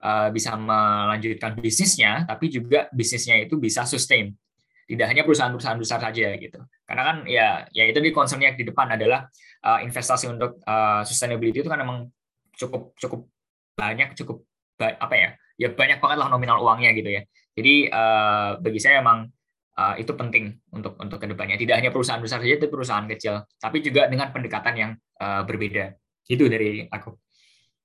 uh, 0.00 0.32
bisa 0.32 0.56
melanjutkan 0.56 1.52
bisnisnya, 1.60 2.24
tapi 2.24 2.48
juga 2.48 2.88
bisnisnya 2.88 3.44
itu 3.44 3.60
bisa 3.60 3.84
sustain. 3.84 4.32
Tidak 4.88 5.04
hanya 5.04 5.28
perusahaan-perusahaan 5.28 5.76
besar 5.76 6.00
saja 6.00 6.32
gitu. 6.40 6.56
Karena 6.88 7.02
kan 7.04 7.16
ya 7.28 7.68
ya 7.68 7.84
itu 7.84 8.00
di 8.00 8.16
concernnya 8.16 8.56
di 8.56 8.64
depan 8.64 8.96
adalah 8.96 9.28
uh, 9.60 9.84
investasi 9.84 10.32
untuk 10.32 10.64
uh, 10.64 11.04
sustainability 11.04 11.60
itu 11.60 11.68
kan 11.68 11.84
memang 11.84 12.08
cukup 12.56 12.96
cukup 12.96 13.28
banyak 13.76 14.16
cukup 14.16 14.40
apa 14.80 15.14
ya 15.14 15.28
ya 15.60 15.68
banyak 15.74 16.00
banget 16.00 16.16
lah 16.16 16.32
nominal 16.32 16.64
uangnya 16.64 16.96
gitu 16.96 17.12
ya. 17.12 17.28
Jadi 17.58 17.90
uh, 17.90 18.62
bagi 18.62 18.78
saya 18.78 19.02
memang 19.02 19.26
uh, 19.74 19.94
itu 19.98 20.14
penting 20.14 20.54
untuk 20.70 20.94
untuk 21.02 21.18
ke 21.18 21.26
depannya. 21.26 21.58
Tidak 21.58 21.74
hanya 21.74 21.90
perusahaan 21.90 22.22
besar 22.22 22.38
saja, 22.38 22.54
tapi 22.54 22.70
perusahaan 22.70 23.06
kecil, 23.10 23.42
tapi 23.58 23.82
juga 23.82 24.06
dengan 24.06 24.30
pendekatan 24.30 24.74
yang 24.78 24.90
uh, 25.18 25.42
berbeda. 25.42 25.90
Itu 26.30 26.46
dari 26.46 26.86
aku. 26.86 27.18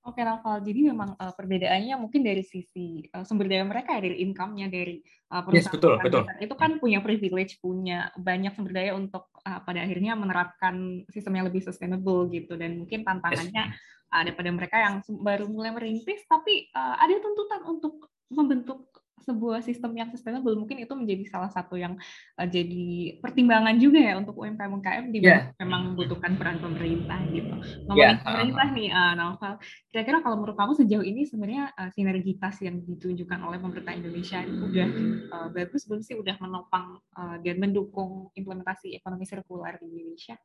Oke, 0.03 0.19
Rafael. 0.19 0.59
Jadi 0.67 0.91
memang 0.91 1.15
uh, 1.15 1.31
perbedaannya 1.31 1.95
mungkin 1.95 2.27
dari 2.27 2.43
sisi 2.43 3.07
uh, 3.15 3.23
sumber 3.23 3.47
daya 3.47 3.63
mereka, 3.63 3.95
ya, 3.95 4.03
dari 4.03 4.19
income-nya, 4.19 4.67
dari 4.67 4.99
uh, 5.31 5.47
perusahaan. 5.47 5.63
Yes, 5.63 5.71
betul, 5.71 5.95
betul. 6.03 6.27
Itu 6.43 6.55
kan 6.59 6.75
punya 6.75 6.99
privilege, 6.99 7.55
punya 7.63 8.11
banyak 8.19 8.51
sumber 8.51 8.75
daya 8.75 8.99
untuk 8.99 9.31
uh, 9.47 9.63
pada 9.63 9.79
akhirnya 9.79 10.19
menerapkan 10.19 11.07
sistem 11.07 11.39
yang 11.39 11.47
lebih 11.47 11.63
sustainable 11.63 12.27
gitu. 12.35 12.59
Dan 12.59 12.83
mungkin 12.83 13.07
tantangannya 13.07 13.71
yes. 13.71 13.79
ada 14.11 14.31
pada 14.35 14.51
mereka 14.51 14.75
yang 14.75 14.99
baru 15.23 15.47
mulai 15.47 15.71
merintis, 15.71 16.19
tapi 16.27 16.67
uh, 16.75 16.99
ada 16.99 17.23
tuntutan 17.23 17.63
untuk 17.63 18.11
membentuk 18.27 18.92
sebuah 19.23 19.63
sistem 19.63 19.95
yang 19.95 20.09
sustainable 20.11 20.53
mungkin 20.59 20.83
itu 20.83 20.93
menjadi 20.93 21.23
salah 21.31 21.49
satu 21.49 21.79
yang 21.79 21.95
uh, 22.35 22.47
jadi 22.47 23.17
pertimbangan 23.23 23.79
juga 23.79 23.99
ya 24.03 24.13
untuk 24.19 24.35
UMKM-UMKM 24.37 25.05
di 25.09 25.19
yeah. 25.23 25.49
memang 25.57 25.93
membutuhkan 25.93 26.35
peran 26.35 26.59
pemerintah 26.59 27.19
gitu. 27.31 27.53
Ngomongin 27.87 28.19
yeah. 28.19 28.23
pemerintah 28.23 28.67
nih, 28.75 28.89
uh, 28.91 29.13
Novel, 29.15 29.53
kira-kira 29.89 30.17
kalau 30.19 30.35
menurut 30.39 30.57
kamu 30.59 30.73
sejauh 30.83 31.05
ini 31.05 31.21
sebenarnya 31.23 31.63
uh, 31.73 31.89
sinergitas 31.95 32.59
yang 32.59 32.83
ditunjukkan 32.83 33.39
oleh 33.41 33.57
pemerintah 33.57 33.93
Indonesia 33.95 34.39
udah 34.43 34.89
uh, 35.31 35.47
bagus 35.49 35.87
belum 35.87 36.01
sih, 36.03 36.15
udah 36.19 36.35
menopang 36.43 36.99
uh, 37.15 37.37
dan 37.39 37.55
mendukung 37.57 38.29
implementasi 38.35 38.93
ekonomi 38.93 39.23
sirkular 39.23 39.79
di 39.79 39.87
Indonesia? 39.87 40.35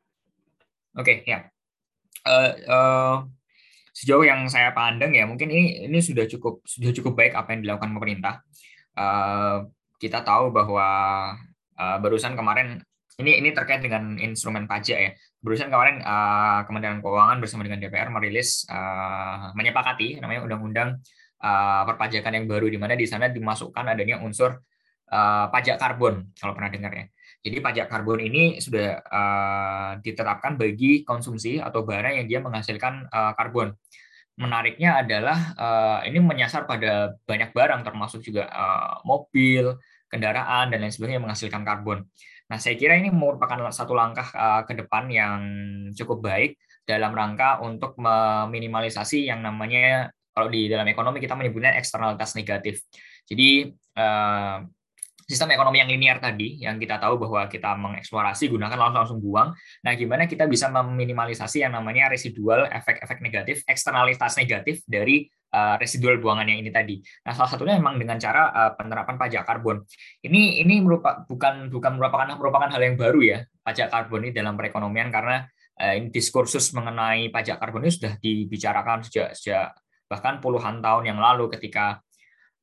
Oke, 0.96 1.22
okay, 1.22 1.28
ya. 1.28 1.30
Yeah. 1.30 1.42
Uh, 2.26 2.52
uh, 2.68 3.16
sejauh 3.98 4.22
yang 4.22 4.46
saya 4.46 4.70
pandang 4.70 5.10
ya 5.10 5.26
mungkin 5.26 5.50
ini 5.50 5.90
ini 5.90 5.98
sudah 5.98 6.30
cukup 6.30 6.62
sudah 6.62 6.94
cukup 6.94 7.18
baik 7.18 7.34
apa 7.34 7.58
yang 7.58 7.66
dilakukan 7.66 7.90
pemerintah. 7.98 8.34
Uh, 8.94 9.66
kita 9.98 10.22
tahu 10.22 10.54
bahwa 10.54 10.86
uh, 11.74 11.96
barusan 11.98 12.38
kemarin 12.38 12.78
ini 13.18 13.42
ini 13.42 13.50
terkait 13.50 13.82
dengan 13.82 14.14
instrumen 14.22 14.70
pajak 14.70 14.98
ya. 14.98 15.10
Barusan 15.42 15.74
kemarin 15.74 15.98
uh, 16.06 16.62
Kementerian 16.70 17.02
Keuangan 17.02 17.42
bersama 17.42 17.66
dengan 17.66 17.82
DPR 17.82 18.14
merilis 18.14 18.62
uh, 18.70 19.50
menyepakati 19.58 20.22
namanya 20.22 20.46
undang-undang 20.46 21.02
uh, 21.42 21.82
perpajakan 21.82 22.38
yang 22.38 22.46
baru 22.46 22.70
di 22.70 22.78
mana 22.78 22.94
di 22.94 23.10
sana 23.10 23.26
dimasukkan 23.26 23.98
adanya 23.98 24.22
unsur 24.22 24.62
uh, 25.10 25.46
pajak 25.50 25.82
karbon 25.82 26.30
kalau 26.38 26.54
pernah 26.54 26.70
dengar 26.70 26.94
ya. 26.94 27.04
Jadi 27.48 27.64
pajak 27.64 27.88
karbon 27.88 28.20
ini 28.20 28.60
sudah 28.60 29.00
uh, 29.00 29.90
ditetapkan 30.04 30.60
bagi 30.60 31.00
konsumsi 31.00 31.56
atau 31.56 31.80
barang 31.80 32.20
yang 32.20 32.26
dia 32.28 32.44
menghasilkan 32.44 33.08
uh, 33.08 33.32
karbon. 33.32 33.72
Menariknya 34.36 35.00
adalah 35.00 35.56
uh, 35.56 35.98
ini 36.04 36.20
menyasar 36.20 36.68
pada 36.68 37.16
banyak 37.24 37.56
barang 37.56 37.88
termasuk 37.88 38.20
juga 38.20 38.52
uh, 38.52 39.00
mobil, 39.08 39.80
kendaraan 40.12 40.68
dan 40.68 40.84
lain 40.84 40.92
sebagainya 40.92 41.16
yang 41.16 41.24
menghasilkan 41.24 41.64
karbon. 41.64 42.04
Nah, 42.52 42.60
saya 42.60 42.76
kira 42.76 43.00
ini 43.00 43.08
merupakan 43.08 43.56
satu 43.72 43.96
langkah 43.96 44.28
uh, 44.36 44.62
ke 44.68 44.76
depan 44.76 45.08
yang 45.08 45.40
cukup 45.96 46.20
baik 46.20 46.60
dalam 46.84 47.16
rangka 47.16 47.64
untuk 47.64 47.96
meminimalisasi 47.96 49.24
yang 49.24 49.40
namanya 49.40 50.12
kalau 50.36 50.52
di 50.52 50.68
dalam 50.68 50.84
ekonomi 50.84 51.18
kita 51.18 51.32
menyebutnya 51.32 51.80
eksternalitas 51.80 52.36
negatif. 52.36 52.84
Jadi 53.24 53.72
sistem 55.28 55.52
ekonomi 55.52 55.84
yang 55.84 55.92
linear 55.92 56.16
tadi, 56.16 56.56
yang 56.64 56.80
kita 56.80 56.96
tahu 56.96 57.20
bahwa 57.20 57.44
kita 57.52 57.76
mengeksplorasi, 57.76 58.48
gunakan 58.48 58.80
langsung 58.80 58.98
langsung 59.04 59.20
buang. 59.20 59.52
Nah, 59.84 59.92
gimana 59.92 60.24
kita 60.24 60.48
bisa 60.48 60.72
meminimalisasi 60.72 61.68
yang 61.68 61.76
namanya 61.76 62.08
residual 62.08 62.64
efek-efek 62.72 63.20
negatif, 63.20 63.60
eksternalitas 63.68 64.40
negatif 64.40 64.80
dari 64.88 65.28
uh, 65.52 65.76
residual 65.76 66.16
buangan 66.16 66.48
yang 66.48 66.64
ini 66.64 66.72
tadi. 66.72 67.04
Nah, 67.28 67.36
salah 67.36 67.52
satunya 67.52 67.76
memang 67.76 68.00
dengan 68.00 68.16
cara 68.16 68.48
uh, 68.56 68.72
penerapan 68.72 69.20
pajak 69.20 69.44
karbon. 69.44 69.84
Ini 70.24 70.64
ini 70.64 70.80
merupakan 70.80 71.28
bukan 71.28 71.68
bukan 71.68 71.92
merupakan 72.00 72.26
merupakan 72.40 72.72
hal 72.72 72.80
yang 72.80 72.96
baru 72.96 73.20
ya 73.20 73.38
pajak 73.60 73.92
karbon 73.92 74.24
ini 74.24 74.32
dalam 74.32 74.56
perekonomian 74.56 75.12
karena 75.12 75.44
uh, 75.76 75.92
ini 75.92 76.08
diskursus 76.08 76.72
mengenai 76.72 77.28
pajak 77.28 77.60
karbon 77.60 77.84
ini 77.84 77.92
sudah 77.92 78.16
dibicarakan 78.16 79.04
sejak 79.04 79.36
sejak 79.36 79.76
bahkan 80.08 80.40
puluhan 80.40 80.80
tahun 80.80 81.04
yang 81.04 81.20
lalu 81.20 81.52
ketika 81.52 82.00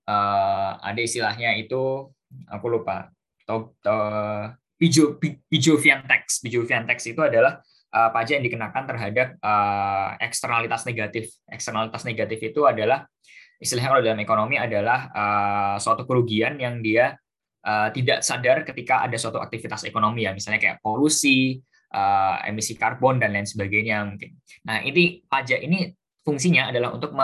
uh, 0.10 0.82
ada 0.82 0.98
istilahnya 0.98 1.54
itu 1.62 2.10
aku 2.50 2.66
lupa 2.68 3.10
atau 3.46 3.76
uh, 3.86 4.52
Pijo 4.76 5.16
Pijovian 5.22 6.04
tax. 6.04 6.44
Pijovian 6.44 6.84
tax 6.84 7.08
itu 7.08 7.22
adalah 7.24 7.64
uh, 7.96 8.10
pajak 8.12 8.42
yang 8.42 8.46
dikenakan 8.46 8.84
terhadap 8.84 9.28
uh, 9.40 10.20
eksternalitas 10.20 10.84
negatif. 10.84 11.32
Eksternalitas 11.48 12.04
negatif 12.04 12.40
itu 12.44 12.68
adalah 12.68 13.08
istilahnya 13.56 13.90
kalau 13.96 14.04
dalam 14.04 14.20
ekonomi 14.20 14.56
adalah 14.60 15.00
uh, 15.16 15.76
suatu 15.80 16.04
kerugian 16.04 16.60
yang 16.60 16.84
dia 16.84 17.16
uh, 17.64 17.90
tidak 17.96 18.20
sadar 18.20 18.68
ketika 18.68 19.08
ada 19.08 19.16
suatu 19.16 19.40
aktivitas 19.40 19.88
ekonomi 19.88 20.28
ya, 20.28 20.36
misalnya 20.36 20.60
kayak 20.60 20.84
polusi, 20.84 21.64
uh, 21.96 22.44
emisi 22.44 22.76
karbon 22.76 23.18
dan 23.18 23.32
lain 23.32 23.48
sebagainya 23.48 24.04
mungkin. 24.04 24.36
Nah, 24.68 24.84
ini 24.84 25.24
pajak 25.24 25.64
ini 25.64 25.96
fungsinya 26.22 26.70
adalah 26.70 26.92
untuk 26.92 27.16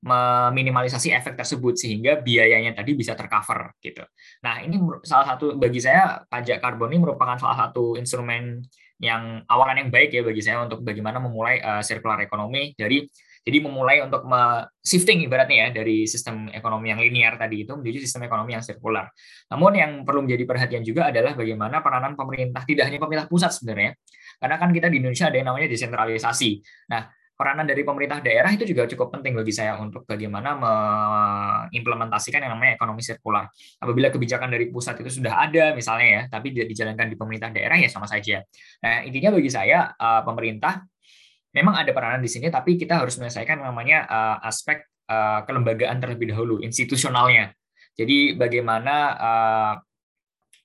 meminimalisasi 0.00 1.12
efek 1.12 1.36
tersebut 1.36 1.76
sehingga 1.76 2.24
biayanya 2.24 2.72
tadi 2.72 2.96
bisa 2.96 3.12
tercover 3.12 3.76
gitu. 3.84 4.00
Nah 4.40 4.64
ini 4.64 4.80
salah 5.04 5.36
satu 5.36 5.60
bagi 5.60 5.80
saya 5.80 6.24
pajak 6.24 6.64
karbon 6.64 6.96
ini 6.96 7.04
merupakan 7.04 7.36
salah 7.36 7.68
satu 7.68 8.00
instrumen 8.00 8.64
yang 9.00 9.44
awalan 9.48 9.84
yang 9.84 9.90
baik 9.92 10.12
ya 10.12 10.24
bagi 10.24 10.40
saya 10.44 10.64
untuk 10.64 10.84
bagaimana 10.84 11.20
memulai 11.20 11.60
uh, 11.60 11.80
circular 11.84 12.20
ekonomi 12.20 12.72
dari 12.76 13.08
jadi 13.40 13.58
memulai 13.64 14.04
untuk 14.04 14.28
shifting 14.84 15.24
ibaratnya 15.24 15.68
ya 15.68 15.68
dari 15.72 16.04
sistem 16.04 16.52
ekonomi 16.52 16.92
yang 16.92 17.00
linear 17.00 17.40
tadi 17.40 17.64
itu 17.64 17.72
menuju 17.72 18.04
sistem 18.04 18.28
ekonomi 18.28 18.52
yang 18.52 18.60
sirkular. 18.60 19.08
Namun 19.48 19.72
yang 19.80 19.92
perlu 20.04 20.28
menjadi 20.28 20.44
perhatian 20.44 20.84
juga 20.84 21.08
adalah 21.08 21.32
bagaimana 21.32 21.80
peranan 21.80 22.12
pemerintah 22.20 22.68
tidak 22.68 22.92
hanya 22.92 23.00
pemerintah 23.00 23.32
pusat 23.32 23.56
sebenarnya, 23.56 23.96
karena 24.36 24.56
kan 24.60 24.68
kita 24.76 24.92
di 24.92 25.00
Indonesia 25.00 25.32
ada 25.32 25.36
yang 25.40 25.48
namanya 25.48 25.68
desentralisasi. 25.72 26.50
Nah, 26.92 27.08
peranan 27.40 27.64
dari 27.64 27.80
pemerintah 27.88 28.20
daerah 28.20 28.52
itu 28.52 28.68
juga 28.68 28.84
cukup 28.84 29.16
penting 29.16 29.32
bagi 29.32 29.48
saya 29.48 29.80
untuk 29.80 30.04
bagaimana 30.04 30.60
mengimplementasikan 30.60 32.44
yang 32.44 32.52
namanya 32.52 32.76
ekonomi 32.76 33.00
sirkular. 33.00 33.48
Apabila 33.80 34.12
kebijakan 34.12 34.52
dari 34.52 34.68
pusat 34.68 35.00
itu 35.00 35.08
sudah 35.08 35.48
ada 35.48 35.72
misalnya 35.72 36.08
ya, 36.12 36.22
tapi 36.28 36.52
tidak 36.52 36.68
dijalankan 36.68 37.08
di 37.08 37.16
pemerintah 37.16 37.48
daerah 37.48 37.80
ya 37.80 37.88
sama 37.88 38.04
saja. 38.04 38.44
Nah, 38.84 39.08
intinya 39.08 39.32
bagi 39.32 39.48
saya 39.48 39.88
eh, 39.88 40.22
pemerintah 40.28 40.84
memang 41.56 41.80
ada 41.80 41.90
peranan 41.96 42.20
di 42.20 42.28
sini 42.28 42.52
tapi 42.52 42.76
kita 42.76 43.00
harus 43.00 43.16
menyelesaikan 43.16 43.64
namanya 43.64 44.04
eh, 44.04 44.36
aspek 44.44 44.84
eh, 45.08 45.40
kelembagaan 45.48 45.96
terlebih 45.96 46.36
dahulu, 46.36 46.60
institusionalnya. 46.60 47.56
Jadi 47.96 48.36
bagaimana 48.36 49.12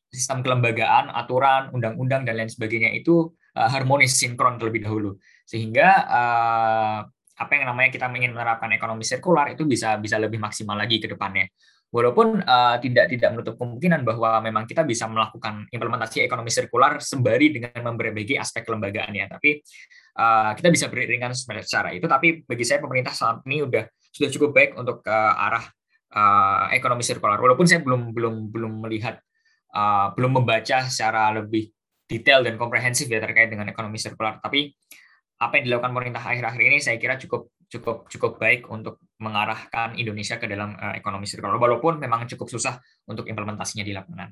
sistem 0.07 0.39
kelembagaan, 0.39 1.11
aturan, 1.11 1.67
undang-undang 1.75 2.23
dan 2.23 2.39
lain 2.39 2.47
sebagainya 2.47 2.95
itu 2.95 3.27
harmonis 3.51 4.15
sinkron 4.15 4.55
terlebih 4.55 4.87
dahulu 4.87 5.19
sehingga 5.45 5.87
uh, 6.09 6.99
apa 7.35 7.51
yang 7.51 7.67
namanya 7.69 7.91
kita 7.91 8.07
ingin 8.09 8.31
menerapkan 8.31 8.71
ekonomi 8.71 9.03
sirkular 9.03 9.51
itu 9.51 9.67
bisa 9.67 9.99
bisa 9.99 10.15
lebih 10.17 10.39
maksimal 10.41 10.75
lagi 10.75 10.97
ke 10.97 11.11
depannya. 11.11 11.45
Walaupun 11.95 12.43
uh, 12.43 12.75
tidak 12.83 13.07
tidak 13.07 13.29
menutup 13.31 13.55
kemungkinan 13.55 14.03
bahwa 14.03 14.43
memang 14.43 14.67
kita 14.67 14.83
bisa 14.83 15.07
melakukan 15.07 15.63
implementasi 15.71 16.27
ekonomi 16.27 16.51
sirkular 16.51 16.99
sembari 16.99 17.55
dengan 17.55 17.93
memperbaiki 17.93 18.35
aspek 18.35 18.67
kelembagaannya, 18.67 19.31
tapi 19.31 19.63
uh, 20.19 20.51
kita 20.57 20.67
bisa 20.73 20.91
beriringan 20.91 21.31
secara 21.31 21.95
itu. 21.95 22.03
Tapi 22.03 22.43
bagi 22.43 22.65
saya 22.67 22.83
pemerintah 22.83 23.15
saat 23.15 23.39
ini 23.47 23.63
sudah 23.63 23.83
sudah 24.11 24.29
cukup 24.33 24.49
baik 24.51 24.71
untuk 24.75 25.07
uh, 25.07 25.33
arah 25.39 25.63
uh, 26.11 26.67
ekonomi 26.75 27.05
sirkular. 27.05 27.39
Walaupun 27.39 27.63
saya 27.63 27.79
belum 27.79 28.11
belum 28.11 28.51
belum 28.51 28.73
melihat 28.83 29.15
uh, 29.71 30.11
belum 30.19 30.43
membaca 30.43 30.83
secara 30.91 31.31
lebih 31.31 31.71
detail 32.11 32.43
dan 32.43 32.59
komprehensif 32.59 33.07
ya 33.07 33.23
terkait 33.23 33.47
dengan 33.47 33.71
ekonomi 33.71 33.95
sirkular, 33.95 34.43
tapi 34.43 34.73
apa 35.35 35.59
yang 35.59 35.65
dilakukan 35.67 35.91
pemerintah 35.91 36.23
akhir-akhir 36.23 36.61
ini 36.63 36.77
saya 36.79 36.95
kira 36.95 37.19
cukup 37.19 37.51
cukup 37.67 38.07
cukup 38.07 38.31
baik 38.39 38.69
untuk 38.71 39.01
mengarahkan 39.19 39.97
Indonesia 39.99 40.39
ke 40.39 40.47
dalam 40.47 40.77
uh, 40.77 40.95
ekonomi 40.95 41.27
sirkular 41.27 41.57
walaupun 41.59 41.99
memang 41.99 42.29
cukup 42.29 42.47
susah 42.47 42.79
untuk 43.09 43.27
implementasinya 43.27 43.83
di 43.83 43.91
lapangan. 43.91 44.29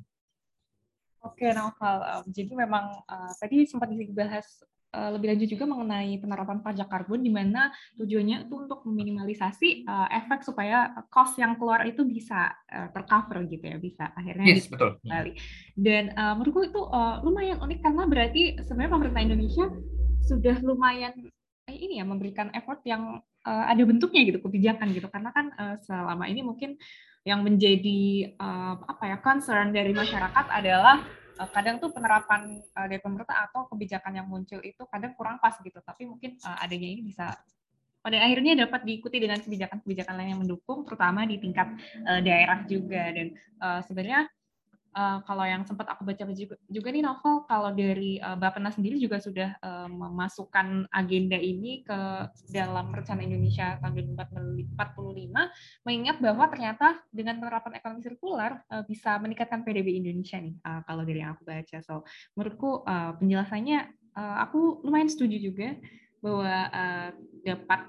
Oke, 1.24 1.48
Naufal. 1.56 2.04
Um, 2.04 2.24
jadi 2.36 2.52
memang 2.52 3.00
uh, 3.08 3.32
tadi 3.40 3.64
sempat 3.64 3.88
dibahas 3.88 4.44
uh, 4.92 5.10
lebih 5.16 5.32
lanjut 5.32 5.48
juga 5.56 5.64
mengenai 5.64 6.20
penerapan 6.20 6.60
pajak 6.60 6.88
karbon 6.92 7.24
di 7.24 7.32
mana 7.32 7.72
tujuannya 7.96 8.48
itu 8.48 8.56
untuk 8.68 8.84
meminimalisasi 8.84 9.88
uh, 9.88 10.08
efek 10.12 10.44
supaya 10.44 10.92
cost 11.08 11.40
yang 11.40 11.56
keluar 11.56 11.88
itu 11.88 12.04
bisa 12.04 12.52
uh, 12.68 12.92
tercover 12.92 13.48
gitu 13.48 13.66
ya, 13.72 13.80
bisa 13.80 14.12
akhirnya 14.14 14.52
yes, 14.52 14.68
betul. 14.68 15.00
kembali. 15.00 15.32
Dan 15.80 16.12
uh, 16.12 16.36
menurutku 16.36 16.62
itu 16.68 16.82
uh, 16.92 17.24
lumayan 17.24 17.64
unik 17.64 17.80
karena 17.80 18.04
berarti 18.04 18.42
sebenarnya 18.60 18.92
pemerintah 18.92 19.24
Indonesia 19.24 19.66
sudah 20.24 20.56
lumayan 20.64 21.14
eh, 21.68 21.78
ini 21.78 22.00
ya 22.00 22.06
memberikan 22.08 22.52
effort 22.56 22.80
yang 22.88 23.20
uh, 23.44 23.66
ada 23.68 23.84
bentuknya 23.84 24.24
gitu 24.28 24.40
kebijakan 24.44 24.92
gitu. 24.96 25.08
Karena 25.12 25.30
kan 25.36 25.52
uh, 25.56 25.76
selama 25.84 26.28
ini 26.32 26.42
mungkin 26.44 26.80
yang 27.24 27.40
menjadi 27.44 28.36
uh, 28.36 28.84
apa 28.84 29.04
ya 29.16 29.18
concern 29.24 29.72
dari 29.72 29.96
masyarakat 29.96 30.46
adalah 30.52 31.00
uh, 31.40 31.50
kadang 31.56 31.80
tuh 31.80 31.96
penerapan 31.96 32.60
uh, 32.76 32.88
dari 32.88 33.00
pemerintah 33.00 33.48
atau 33.48 33.68
kebijakan 33.72 34.20
yang 34.20 34.28
muncul 34.28 34.60
itu 34.60 34.84
kadang 34.92 35.16
kurang 35.16 35.40
pas 35.40 35.56
gitu. 35.60 35.80
Tapi 35.80 36.08
mungkin 36.08 36.36
uh, 36.44 36.58
adanya 36.60 36.88
ini 36.88 37.02
bisa 37.04 37.32
pada 38.04 38.20
akhirnya 38.20 38.68
dapat 38.68 38.84
diikuti 38.84 39.16
dengan 39.24 39.40
kebijakan-kebijakan 39.40 40.16
lain 40.20 40.30
yang 40.36 40.42
mendukung 40.44 40.84
terutama 40.84 41.24
di 41.24 41.40
tingkat 41.40 41.72
uh, 42.04 42.20
daerah 42.20 42.68
juga. 42.68 43.08
Dan 43.16 43.32
uh, 43.64 43.80
sebenarnya 43.88 44.28
uh, 44.94 45.20
kalau 45.26 45.44
yang 45.44 45.66
sempat 45.66 45.90
aku 45.90 46.06
baca 46.06 46.24
juga, 46.34 46.56
juga 46.70 46.88
nih 46.94 47.04
novel 47.04 47.44
kalau 47.50 47.74
dari 47.74 48.22
uh, 48.22 48.38
Bapenas 48.38 48.78
sendiri 48.78 49.02
juga 49.02 49.20
sudah 49.20 49.58
uh, 49.60 49.90
memasukkan 49.90 50.88
agenda 50.94 51.38
ini 51.38 51.82
ke 51.84 52.00
dalam 52.54 52.94
rencana 52.94 53.22
Indonesia 53.26 53.78
tahun 53.82 53.94
2045 54.78 55.86
mengingat 55.86 56.18
bahwa 56.22 56.46
ternyata 56.50 56.88
dengan 57.10 57.42
penerapan 57.42 57.74
ekonomi 57.78 58.02
sirkular 58.02 58.52
uh, 58.70 58.84
bisa 58.86 59.18
meningkatkan 59.20 59.66
PDB 59.66 60.00
Indonesia 60.00 60.40
nih 60.40 60.56
uh, 60.64 60.82
kalau 60.86 61.04
dari 61.04 61.20
yang 61.22 61.36
aku 61.36 61.44
baca. 61.46 61.78
So 61.82 62.06
menurutku 62.38 62.86
uh, 62.86 63.18
penjelasannya 63.18 63.80
uh, 64.18 64.38
aku 64.46 64.86
lumayan 64.86 65.10
setuju 65.10 65.38
juga 65.42 65.70
bahwa 66.24 66.56
uh, 66.72 67.10
dapat 67.44 67.82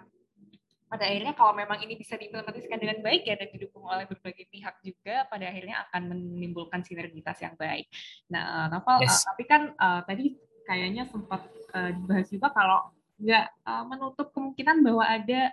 pada 0.95 1.11
akhirnya 1.11 1.35
kalau 1.35 1.51
memang 1.59 1.83
ini 1.83 1.99
bisa 1.99 2.15
diimplementasikan 2.15 2.79
dengan 2.79 3.03
baik 3.03 3.27
ya 3.27 3.35
dan 3.35 3.51
didukung 3.51 3.83
oleh 3.83 4.07
berbagai 4.07 4.47
pihak 4.47 4.79
juga 4.87 5.27
pada 5.27 5.51
akhirnya 5.51 5.83
akan 5.91 6.15
menimbulkan 6.15 6.87
sinergitas 6.87 7.43
yang 7.43 7.59
baik. 7.59 7.91
Nah, 8.31 8.71
Novel, 8.71 9.03
yes. 9.03 9.27
uh, 9.27 9.35
tapi 9.35 9.43
kan 9.43 9.75
uh, 9.75 10.07
tadi 10.07 10.39
kayaknya 10.71 11.11
sempat 11.11 11.51
uh, 11.75 11.91
dibahas 11.91 12.31
juga 12.31 12.55
kalau 12.55 12.95
nggak 13.19 13.47
uh, 13.67 13.85
menutup 13.91 14.31
kemungkinan 14.31 14.87
bahwa 14.87 15.03
ada 15.03 15.51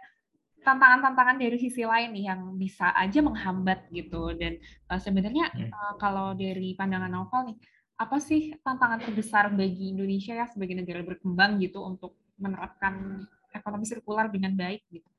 tantangan-tantangan 0.61 1.41
dari 1.41 1.57
sisi 1.57 1.81
lain 1.81 2.13
nih 2.13 2.29
yang 2.29 2.53
bisa 2.53 2.93
aja 2.93 3.17
menghambat 3.25 3.89
gitu 3.89 4.37
dan 4.37 4.61
uh, 4.93 5.01
sebenarnya 5.01 5.49
uh, 5.73 5.97
kalau 5.97 6.37
dari 6.37 6.77
pandangan 6.77 7.09
novel 7.09 7.49
nih 7.49 7.57
apa 7.97 8.17
sih 8.21 8.53
tantangan 8.61 9.01
terbesar 9.01 9.49
bagi 9.57 9.89
Indonesia 9.93 10.37
ya 10.37 10.45
sebagai 10.45 10.77
negara 10.77 11.01
berkembang 11.01 11.57
gitu 11.61 11.81
untuk 11.81 12.13
menerapkan 12.37 13.25
ekonomi 13.53 13.85
sirkular 13.85 14.29
dengan 14.29 14.53
baik 14.57 14.85
gitu? 14.89 15.09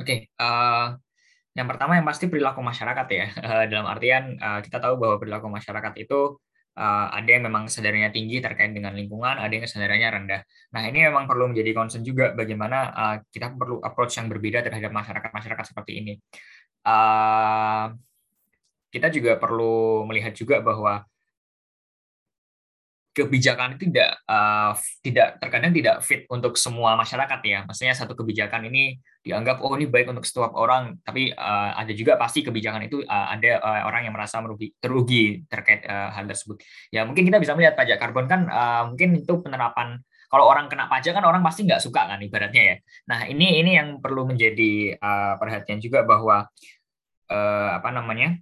Oke, 0.00 0.32
uh, 0.40 0.96
yang 1.52 1.68
pertama 1.68 2.00
yang 2.00 2.06
pasti 2.08 2.32
perilaku 2.32 2.64
masyarakat 2.64 3.06
ya. 3.12 3.26
Uh, 3.36 3.64
dalam 3.70 3.86
artian 3.88 4.40
uh, 4.40 4.60
kita 4.64 4.80
tahu 4.80 4.96
bahwa 4.96 5.16
perilaku 5.20 5.52
masyarakat 5.52 5.92
itu 6.00 6.40
uh, 6.76 7.06
ada 7.12 7.28
yang 7.28 7.44
memang 7.44 7.68
kesadarannya 7.68 8.10
tinggi 8.12 8.40
terkait 8.40 8.72
dengan 8.72 8.96
lingkungan, 8.96 9.36
ada 9.36 9.52
yang 9.52 9.64
kesadarannya 9.64 10.08
rendah. 10.08 10.40
Nah 10.72 10.82
ini 10.88 11.04
memang 11.08 11.28
perlu 11.28 11.52
menjadi 11.52 11.76
concern 11.76 12.00
juga 12.04 12.32
bagaimana 12.32 12.78
uh, 12.92 13.16
kita 13.28 13.52
perlu 13.56 13.84
approach 13.84 14.16
yang 14.16 14.32
berbeda 14.32 14.64
terhadap 14.64 14.92
masyarakat-masyarakat 14.96 15.64
seperti 15.68 15.92
ini. 16.00 16.12
Uh, 16.82 17.92
kita 18.92 19.08
juga 19.08 19.40
perlu 19.40 20.04
melihat 20.08 20.36
juga 20.36 20.60
bahwa 20.60 21.04
kebijakan 23.12 23.76
itu 23.76 23.92
tidak 23.92 24.16
uh, 24.24 24.72
tidak 25.04 25.36
terkadang 25.36 25.72
tidak 25.76 26.00
fit 26.00 26.24
untuk 26.32 26.56
semua 26.56 26.96
masyarakat 26.96 27.40
ya. 27.44 27.58
Maksudnya 27.68 27.92
satu 27.92 28.16
kebijakan 28.16 28.72
ini 28.72 28.96
dianggap 29.22 29.62
oh 29.62 29.76
ini 29.76 29.86
baik 29.86 30.10
untuk 30.10 30.24
setiap 30.24 30.56
orang, 30.56 30.98
tapi 31.04 31.30
uh, 31.30 31.70
ada 31.76 31.92
juga 31.92 32.16
pasti 32.16 32.40
kebijakan 32.42 32.88
itu 32.88 33.04
uh, 33.04 33.26
ada 33.30 33.60
uh, 33.60 33.82
orang 33.86 34.08
yang 34.08 34.16
merasa 34.16 34.40
merugi 34.40 34.72
terugi 34.80 35.44
terkait 35.46 35.84
uh, 35.84 36.10
hal 36.10 36.24
tersebut. 36.24 36.58
Ya 36.88 37.04
mungkin 37.04 37.28
kita 37.28 37.38
bisa 37.38 37.52
melihat 37.52 37.76
pajak 37.76 38.00
karbon 38.00 38.26
kan 38.26 38.48
uh, 38.48 38.88
mungkin 38.90 39.20
itu 39.20 39.38
penerapan 39.44 40.00
kalau 40.32 40.48
orang 40.48 40.72
kena 40.72 40.88
pajak 40.88 41.12
kan 41.12 41.28
orang 41.28 41.44
pasti 41.44 41.68
nggak 41.68 41.84
suka 41.84 42.08
kan 42.08 42.18
ibaratnya 42.24 42.62
ya. 42.64 42.76
Nah 43.12 43.28
ini 43.28 43.60
ini 43.60 43.76
yang 43.76 44.00
perlu 44.00 44.24
menjadi 44.24 44.96
uh, 44.96 45.36
perhatian 45.36 45.76
juga 45.76 46.08
bahwa 46.08 46.48
uh, 47.28 47.70
apa 47.76 47.88
namanya 47.92 48.40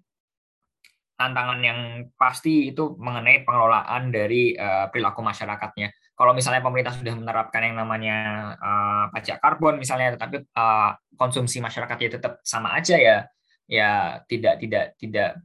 tantangan 1.21 1.61
yang 1.61 2.09
pasti 2.17 2.73
itu 2.73 2.97
mengenai 2.97 3.45
pengelolaan 3.45 4.09
dari 4.09 4.57
uh, 4.57 4.89
perilaku 4.89 5.21
masyarakatnya. 5.21 5.93
Kalau 6.17 6.33
misalnya 6.33 6.65
pemerintah 6.65 6.97
sudah 6.97 7.13
menerapkan 7.13 7.61
yang 7.61 7.77
namanya 7.77 8.17
uh, 8.57 9.05
pajak 9.13 9.37
karbon 9.45 9.77
misalnya, 9.77 10.17
tetapi 10.17 10.49
uh, 10.57 10.97
konsumsi 11.21 11.61
masyarakatnya 11.61 12.17
tetap 12.17 12.41
sama 12.41 12.73
aja 12.73 12.97
ya, 12.97 13.29
ya 13.69 14.21
tidak 14.25 14.57
tidak 14.65 14.97
tidak 14.97 15.37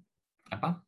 apa 0.47 0.79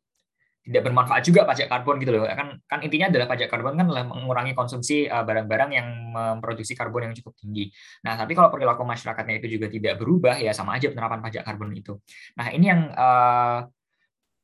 tidak 0.67 0.83
bermanfaat 0.83 1.23
juga 1.23 1.47
pajak 1.47 1.71
karbon 1.71 1.95
gitu 2.03 2.11
loh. 2.11 2.27
Kan 2.27 2.59
kan 2.67 2.79
intinya 2.83 3.07
adalah 3.07 3.27
pajak 3.31 3.47
karbon 3.47 3.79
kan 3.79 3.87
adalah 3.87 4.03
mengurangi 4.03 4.51
konsumsi 4.51 5.07
barang-barang 5.07 5.71
yang 5.71 5.87
memproduksi 6.11 6.75
karbon 6.75 7.07
yang 7.07 7.15
cukup 7.15 7.39
tinggi. 7.39 7.71
Nah, 8.03 8.19
tapi 8.19 8.35
kalau 8.35 8.51
perilaku 8.51 8.83
masyarakatnya 8.83 9.39
itu 9.39 9.47
juga 9.55 9.71
tidak 9.71 9.95
berubah 9.95 10.35
ya 10.35 10.51
sama 10.51 10.75
aja 10.75 10.91
penerapan 10.91 11.23
pajak 11.23 11.47
karbon 11.47 11.71
itu. 11.71 11.95
Nah, 12.35 12.51
ini 12.51 12.65
yang 12.67 12.91
uh, 12.91 13.63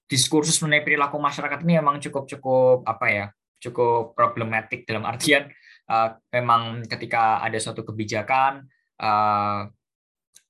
diskursus 0.07 0.59
mengenai 0.61 0.83
perilaku 0.83 1.17
masyarakat 1.17 1.63
ini 1.63 1.79
memang 1.79 1.97
cukup 2.03 2.27
cukup 2.27 2.83
apa 2.83 3.05
ya 3.09 3.25
cukup 3.63 4.11
problematik 4.13 4.83
dalam 4.83 5.07
artian 5.07 5.47
uh, 5.87 6.15
memang 6.35 6.83
ketika 6.87 7.39
ada 7.39 7.57
suatu 7.57 7.87
kebijakan 7.87 8.67
uh, 8.99 9.67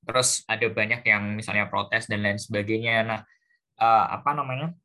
terus 0.04 0.44
ada 0.52 0.68
banyak 0.68 1.02
yang 1.08 1.40
misalnya 1.40 1.72
protes 1.72 2.12
dan 2.12 2.20
lain 2.22 2.36
sebagainya. 2.36 3.08
Nah 3.08 3.20
uh, 3.80 4.06
apa 4.20 4.36
namanya 4.36 4.76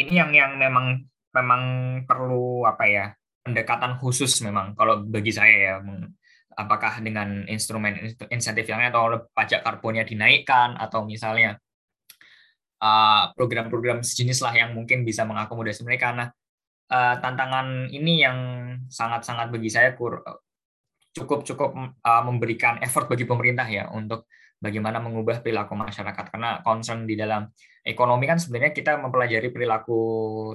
ini 0.00 0.16
yang 0.16 0.32
yang 0.32 0.56
memang 0.56 1.04
memang 1.36 1.62
perlu 2.08 2.64
apa 2.64 2.84
ya 2.88 3.06
pendekatan 3.44 4.00
khusus 4.00 4.40
memang 4.40 4.72
kalau 4.72 5.04
bagi 5.04 5.30
saya 5.30 5.54
ya 5.54 5.74
apakah 6.56 7.04
dengan 7.04 7.44
instrumen 7.46 8.16
insentif 8.32 8.64
yang 8.64 8.80
atau 8.88 9.28
pajak 9.36 9.60
karbonnya 9.60 10.08
dinaikkan 10.08 10.72
atau 10.80 11.04
misalnya 11.04 11.60
program-program 13.36 14.04
sejenis 14.04 14.44
lah 14.44 14.54
yang 14.54 14.70
mungkin 14.76 15.02
bisa 15.02 15.24
mengakomodasi 15.24 15.82
mereka. 15.82 16.12
Nah, 16.12 16.28
uh, 16.92 17.14
tantangan 17.18 17.88
ini 17.90 18.22
yang 18.22 18.38
sangat-sangat 18.92 19.50
bagi 19.50 19.70
saya 19.72 19.96
cukup-cukup 21.16 21.70
uh, 22.04 22.22
memberikan 22.24 22.76
effort 22.84 23.08
bagi 23.08 23.24
pemerintah 23.24 23.64
ya 23.64 23.88
untuk 23.90 24.28
bagaimana 24.60 25.00
mengubah 25.00 25.44
perilaku 25.44 25.76
masyarakat 25.76 26.24
karena 26.32 26.60
concern 26.64 27.04
di 27.04 27.16
dalam 27.16 27.44
ekonomi 27.84 28.24
kan 28.24 28.40
sebenarnya 28.40 28.72
kita 28.72 28.96
mempelajari 29.00 29.52
perilaku 29.52 30.00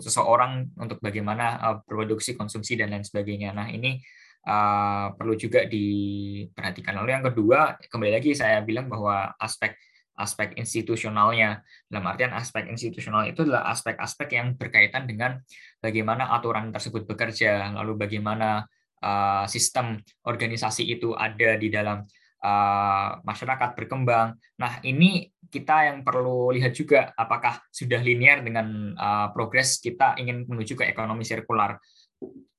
seseorang 0.02 0.74
untuk 0.78 0.98
bagaimana 1.00 1.58
produksi, 1.86 2.34
konsumsi 2.34 2.76
dan 2.78 2.92
lain 2.94 3.06
sebagainya. 3.06 3.54
Nah, 3.54 3.70
ini 3.70 4.02
uh, 4.46 5.14
perlu 5.14 5.38
juga 5.38 5.66
diperhatikan. 5.70 6.98
Lalu 7.02 7.10
yang 7.14 7.26
kedua, 7.26 7.78
kembali 7.88 8.12
lagi 8.22 8.34
saya 8.34 8.62
bilang 8.66 8.90
bahwa 8.90 9.32
aspek 9.38 9.78
aspek 10.18 10.56
institusionalnya. 10.60 11.64
Dalam 11.88 12.06
artian 12.08 12.34
aspek 12.36 12.68
institusional 12.68 13.28
itu 13.28 13.48
adalah 13.48 13.72
aspek-aspek 13.72 14.30
yang 14.36 14.48
berkaitan 14.60 15.08
dengan 15.08 15.40
bagaimana 15.80 16.32
aturan 16.36 16.70
tersebut 16.70 17.08
bekerja, 17.08 17.72
lalu 17.76 17.98
bagaimana 17.98 18.66
uh, 19.02 19.46
sistem 19.50 20.00
organisasi 20.26 20.88
itu 20.88 21.16
ada 21.18 21.58
di 21.58 21.68
dalam 21.74 22.06
uh, 22.44 23.10
masyarakat 23.24 23.70
berkembang. 23.78 24.38
Nah, 24.62 24.74
ini 24.86 25.30
kita 25.52 25.92
yang 25.92 26.06
perlu 26.06 26.54
lihat 26.56 26.72
juga 26.72 27.12
apakah 27.18 27.60
sudah 27.74 28.00
linear 28.00 28.40
dengan 28.40 28.96
uh, 28.96 29.28
progres 29.36 29.82
kita 29.84 30.16
ingin 30.22 30.48
menuju 30.48 30.80
ke 30.80 30.88
ekonomi 30.88 31.28
sirkular 31.28 31.76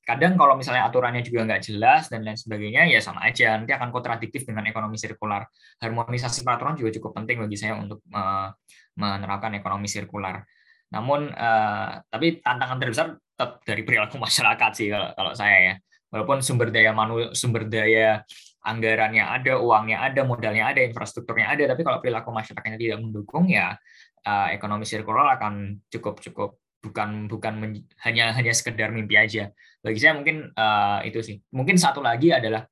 kadang 0.02 0.34
kalau 0.34 0.58
misalnya 0.58 0.90
aturannya 0.90 1.22
juga 1.22 1.46
nggak 1.46 1.62
jelas 1.62 2.10
dan 2.10 2.26
lain 2.26 2.34
sebagainya 2.34 2.90
ya 2.90 2.98
sama 2.98 3.22
aja. 3.22 3.54
Nanti 3.54 3.70
akan 3.70 3.94
kontradiktif 3.94 4.42
dengan 4.42 4.66
ekonomi 4.66 4.98
sirkular. 4.98 5.46
Harmonisasi 5.78 6.42
peraturan 6.42 6.74
juga 6.74 6.90
cukup 6.98 7.22
penting 7.22 7.46
bagi 7.46 7.54
saya 7.54 7.78
untuk 7.78 8.02
uh, 8.10 8.50
menerapkan 8.98 9.54
ekonomi 9.54 9.86
sirkular. 9.86 10.42
Namun 10.90 11.30
uh, 11.30 12.02
tapi 12.10 12.42
tantangan 12.42 12.78
terbesar 12.82 13.06
tetap 13.14 13.62
dari 13.62 13.82
perilaku 13.86 14.18
masyarakat 14.26 14.70
sih 14.74 14.90
kalau, 14.90 15.08
kalau 15.14 15.32
saya 15.38 15.58
ya. 15.58 15.74
Walaupun 16.12 16.44
sumber 16.44 16.68
daya 16.68 16.92
manu 16.92 17.32
sumber 17.32 17.64
daya 17.64 18.20
anggarannya 18.62 19.26
ada 19.26 19.58
uangnya 19.58 19.98
ada 20.06 20.22
modalnya 20.22 20.70
ada 20.70 20.84
infrastrukturnya 20.84 21.50
ada 21.50 21.74
tapi 21.74 21.82
kalau 21.82 21.98
perilaku 21.98 22.30
masyarakatnya 22.30 22.78
tidak 22.78 22.98
mendukung 23.02 23.50
ya 23.50 23.74
uh, 24.22 24.48
ekonomi 24.54 24.86
sirkular 24.86 25.34
akan 25.34 25.82
cukup 25.90 26.22
cukup 26.22 26.61
bukan 26.82 27.30
bukan 27.30 27.54
men, 27.62 27.72
hanya 28.02 28.34
hanya 28.34 28.52
sekedar 28.52 28.90
mimpi 28.90 29.14
aja. 29.14 29.48
Bagi 29.80 29.98
saya 30.02 30.18
mungkin 30.18 30.50
uh, 30.52 31.00
itu 31.06 31.22
sih. 31.22 31.36
Mungkin 31.54 31.78
satu 31.78 32.02
lagi 32.02 32.34
adalah 32.34 32.66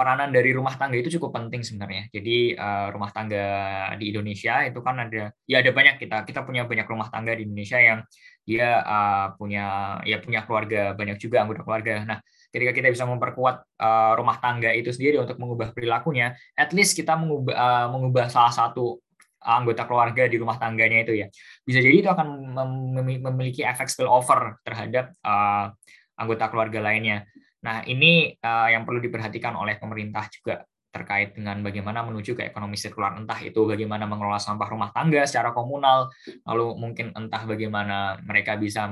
peranan 0.00 0.32
dari 0.32 0.56
rumah 0.56 0.80
tangga 0.80 0.96
itu 0.96 1.20
cukup 1.20 1.36
penting 1.36 1.60
sebenarnya. 1.60 2.08
Jadi 2.08 2.56
uh, 2.56 2.88
rumah 2.88 3.12
tangga 3.12 3.44
di 4.00 4.08
Indonesia 4.08 4.64
itu 4.64 4.80
kan 4.80 4.96
ada 4.96 5.28
ya 5.44 5.60
ada 5.60 5.70
banyak 5.76 6.00
kita 6.00 6.24
kita 6.24 6.40
punya 6.48 6.64
banyak 6.64 6.88
rumah 6.88 7.12
tangga 7.12 7.36
di 7.36 7.44
Indonesia 7.44 7.76
yang 7.76 8.00
dia 8.48 8.80
uh, 8.80 9.36
punya 9.36 10.00
ya 10.08 10.16
punya 10.24 10.48
keluarga 10.48 10.96
banyak 10.96 11.20
juga 11.20 11.44
anggota 11.44 11.68
keluarga. 11.68 12.00
Nah, 12.08 12.18
ketika 12.48 12.72
kita 12.72 12.88
bisa 12.88 13.04
memperkuat 13.04 13.60
uh, 13.76 14.16
rumah 14.16 14.40
tangga 14.40 14.72
itu 14.72 14.88
sendiri 14.88 15.20
untuk 15.20 15.36
mengubah 15.36 15.76
perilakunya, 15.76 16.32
at 16.56 16.72
least 16.72 16.96
kita 16.96 17.12
mengubah 17.20 17.52
uh, 17.52 17.86
mengubah 17.92 18.32
salah 18.32 18.56
satu 18.56 19.04
anggota 19.40 19.88
keluarga 19.88 20.28
di 20.28 20.36
rumah 20.36 20.60
tangganya 20.60 21.04
itu 21.04 21.12
ya. 21.16 21.26
Bisa 21.64 21.80
jadi 21.80 21.96
itu 22.04 22.08
akan 22.12 22.28
memiliki 23.24 23.64
efek 23.64 23.88
spillover 23.88 24.60
terhadap 24.62 25.16
uh, 25.24 25.72
anggota 26.20 26.52
keluarga 26.52 26.80
lainnya. 26.84 27.24
Nah, 27.60 27.84
ini 27.84 28.36
uh, 28.40 28.68
yang 28.72 28.84
perlu 28.88 29.00
diperhatikan 29.00 29.56
oleh 29.56 29.76
pemerintah 29.76 30.28
juga 30.32 30.64
terkait 30.90 31.38
dengan 31.38 31.62
bagaimana 31.62 32.02
menuju 32.02 32.34
ke 32.34 32.50
ekonomi 32.50 32.74
sirkular 32.74 33.14
entah 33.14 33.38
itu 33.38 33.62
bagaimana 33.62 34.10
mengelola 34.10 34.42
sampah 34.42 34.66
rumah 34.66 34.90
tangga 34.90 35.22
secara 35.22 35.54
komunal 35.54 36.10
lalu 36.42 36.74
mungkin 36.74 37.14
entah 37.14 37.46
bagaimana 37.46 38.18
mereka 38.26 38.58
bisa 38.58 38.90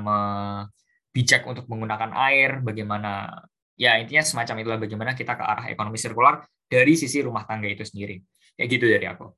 bijak 1.11 1.43
untuk 1.43 1.67
menggunakan 1.67 2.15
air 2.15 2.63
bagaimana 2.63 3.43
ya 3.75 3.99
intinya 3.99 4.23
semacam 4.23 4.63
itulah 4.63 4.79
bagaimana 4.79 5.11
kita 5.19 5.35
ke 5.35 5.43
arah 5.43 5.67
ekonomi 5.75 5.99
sirkular 5.99 6.47
dari 6.71 6.95
sisi 6.95 7.19
rumah 7.19 7.43
tangga 7.43 7.67
itu 7.67 7.83
sendiri 7.83 8.23
kayak 8.55 8.69
gitu 8.79 8.87
dari 8.87 9.07
aku 9.11 9.35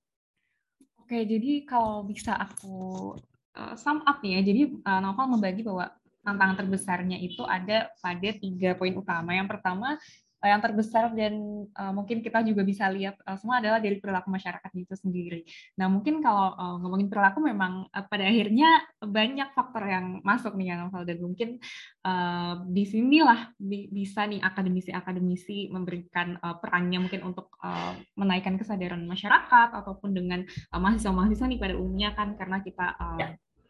Oke, 1.11 1.27
jadi 1.27 1.67
kalau 1.67 2.07
bisa 2.07 2.39
aku 2.39 3.19
uh, 3.59 3.75
sum 3.75 3.99
up 4.07 4.23
ya, 4.23 4.47
jadi 4.47 4.71
uh, 4.87 5.03
Novel 5.03 5.35
membagi 5.35 5.67
bahwa 5.67 5.91
tantangan 6.23 6.63
terbesarnya 6.63 7.19
itu 7.19 7.43
ada 7.51 7.91
pada 7.99 8.31
tiga 8.39 8.79
poin 8.79 8.95
utama. 8.95 9.35
Yang 9.35 9.59
pertama 9.59 9.99
yang 10.49 10.61
terbesar 10.65 11.13
dan 11.13 11.35
uh, 11.77 11.93
mungkin 11.93 12.25
kita 12.25 12.41
juga 12.41 12.65
bisa 12.65 12.89
lihat 12.89 13.21
uh, 13.29 13.37
semua 13.37 13.61
adalah 13.61 13.77
dari 13.77 14.01
perilaku 14.01 14.33
masyarakat 14.33 14.71
itu 14.73 14.95
sendiri. 14.97 15.41
Nah 15.77 15.93
mungkin 15.93 16.25
kalau 16.25 16.57
uh, 16.57 16.77
ngomongin 16.81 17.13
perilaku 17.13 17.45
memang 17.45 17.85
uh, 17.93 18.05
pada 18.09 18.25
akhirnya 18.25 18.81
banyak 19.05 19.53
faktor 19.53 19.85
yang 19.85 20.25
masuk 20.25 20.57
nih 20.57 20.73
yang 20.73 20.89
dan 20.91 21.19
mungkin 21.21 21.61
uh, 22.09 22.65
di 22.65 22.85
sinilah 22.89 23.53
bi 23.61 23.93
bisa 23.93 24.25
nih 24.25 24.41
akademisi-akademisi 24.41 25.69
memberikan 25.69 26.41
uh, 26.41 26.57
perannya 26.57 27.05
mungkin 27.05 27.21
untuk 27.27 27.53
uh, 27.61 27.93
menaikkan 28.17 28.57
kesadaran 28.57 29.05
masyarakat 29.05 29.77
ataupun 29.77 30.17
dengan 30.17 30.41
mahasiswa-mahasiswa 30.73 31.45
uh, 31.45 31.51
nih 31.53 31.61
pada 31.61 31.75
umumnya 31.77 32.11
kan 32.17 32.33
karena 32.39 32.65
kita 32.65 32.87
uh, 32.97 33.19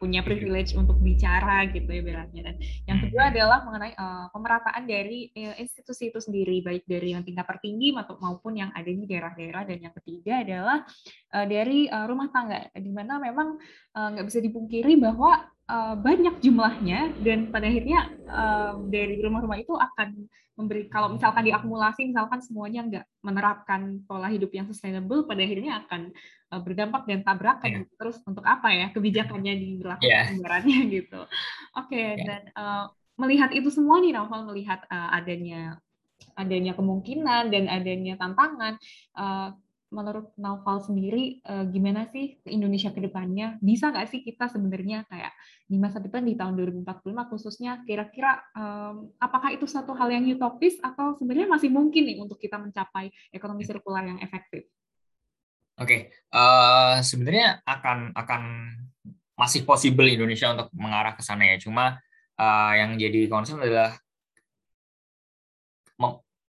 punya 0.01 0.25
privilege 0.25 0.73
untuk 0.73 0.97
bicara 0.97 1.69
gitu 1.69 1.85
ya 1.85 2.01
beratnya 2.01 2.41
dan 2.49 2.55
yang 2.89 2.97
hmm. 2.97 3.05
kedua 3.05 3.23
adalah 3.29 3.61
mengenai 3.61 3.93
uh, 3.93 4.33
pemerataan 4.33 4.89
dari 4.89 5.29
uh, 5.37 5.55
institusi 5.61 6.09
itu 6.09 6.17
sendiri 6.17 6.65
baik 6.65 6.89
dari 6.89 7.13
yang 7.13 7.21
tingkat 7.21 7.45
tertinggi 7.45 7.93
maupun 7.93 8.57
yang 8.57 8.73
ada 8.73 8.89
di 8.89 9.05
daerah-daerah 9.05 9.69
dan 9.69 9.77
yang 9.77 9.93
ketiga 10.01 10.41
adalah 10.41 10.81
uh, 11.37 11.45
dari 11.45 11.85
uh, 11.85 12.09
rumah 12.09 12.33
tangga 12.33 12.65
di 12.73 12.89
mana 12.89 13.21
memang 13.21 13.61
nggak 13.93 14.25
uh, 14.25 14.29
bisa 14.33 14.41
dipungkiri 14.41 14.97
bahwa 14.97 15.45
uh, 15.71 15.95
banyak 15.95 16.43
jumlahnya 16.43 17.15
dan 17.23 17.47
pada 17.47 17.71
akhirnya 17.71 18.11
uh, 18.27 18.75
dari 18.91 19.23
rumah-rumah 19.23 19.57
itu 19.63 19.71
akan 19.71 20.27
memberi 20.59 20.91
kalau 20.91 21.15
misalkan 21.15 21.47
diakumulasi 21.47 22.11
misalkan 22.11 22.43
semuanya 22.43 22.81
nggak 22.83 23.05
menerapkan 23.23 24.03
pola 24.03 24.27
hidup 24.27 24.51
yang 24.51 24.67
sustainable 24.67 25.23
pada 25.23 25.41
akhirnya 25.41 25.87
akan 25.87 26.11
uh, 26.51 26.61
berdampak 26.61 27.07
dan 27.07 27.23
tabrakan 27.23 27.87
yeah. 27.87 27.95
terus 27.95 28.19
untuk 28.27 28.43
apa 28.43 28.67
ya 28.69 28.87
kebijakannya 28.91 29.53
diberlakukan 29.55 30.61
yeah. 30.67 30.91
gitu 30.99 31.21
oke 31.79 31.87
okay, 31.87 32.19
yeah. 32.19 32.27
dan 32.27 32.41
uh, 32.53 32.85
melihat 33.15 33.55
itu 33.55 33.71
semua 33.71 34.03
nih 34.03 34.11
Novel 34.11 34.51
melihat 34.51 34.83
uh, 34.91 35.09
adanya 35.15 35.79
adanya 36.37 36.77
kemungkinan 36.77 37.49
dan 37.49 37.65
adanya 37.65 38.13
tantangan 38.19 38.77
uh, 39.17 39.55
menurut 39.91 40.31
Naufal 40.39 40.79
sendiri 40.79 41.43
uh, 41.45 41.67
gimana 41.67 42.07
sih 42.09 42.39
Indonesia 42.47 42.89
ke 42.89 43.03
depannya? 43.03 43.59
Bisa 43.59 43.91
nggak 43.91 44.07
sih 44.07 44.23
kita 44.23 44.47
sebenarnya 44.47 45.03
kayak 45.11 45.35
di 45.67 45.77
masa 45.77 45.99
depan 45.99 46.23
di 46.23 46.39
tahun 46.39 46.55
2045 46.55 47.31
khususnya 47.31 47.83
kira-kira 47.83 48.39
um, 48.55 49.11
apakah 49.19 49.51
itu 49.51 49.67
satu 49.67 49.91
hal 49.93 50.09
yang 50.09 50.23
utopis 50.31 50.79
atau 50.79 51.13
sebenarnya 51.19 51.51
masih 51.51 51.69
mungkin 51.69 52.07
nih 52.07 52.17
untuk 52.23 52.39
kita 52.39 52.55
mencapai 52.55 53.11
ekonomi 53.35 53.67
sirkular 53.67 54.07
yang 54.07 54.19
efektif? 54.23 54.65
Oke, 55.77 55.85
okay. 55.85 56.01
uh, 56.31 57.03
sebenarnya 57.03 57.59
akan 57.67 58.15
akan 58.15 58.41
masih 59.35 59.67
possible 59.67 60.07
Indonesia 60.07 60.51
untuk 60.55 60.71
mengarah 60.73 61.13
ke 61.13 61.23
sana 61.25 61.47
ya. 61.51 61.59
Cuma 61.59 61.99
uh, 62.39 62.73
yang 62.75 62.95
jadi 62.95 63.27
concern 63.27 63.59
adalah 63.59 63.99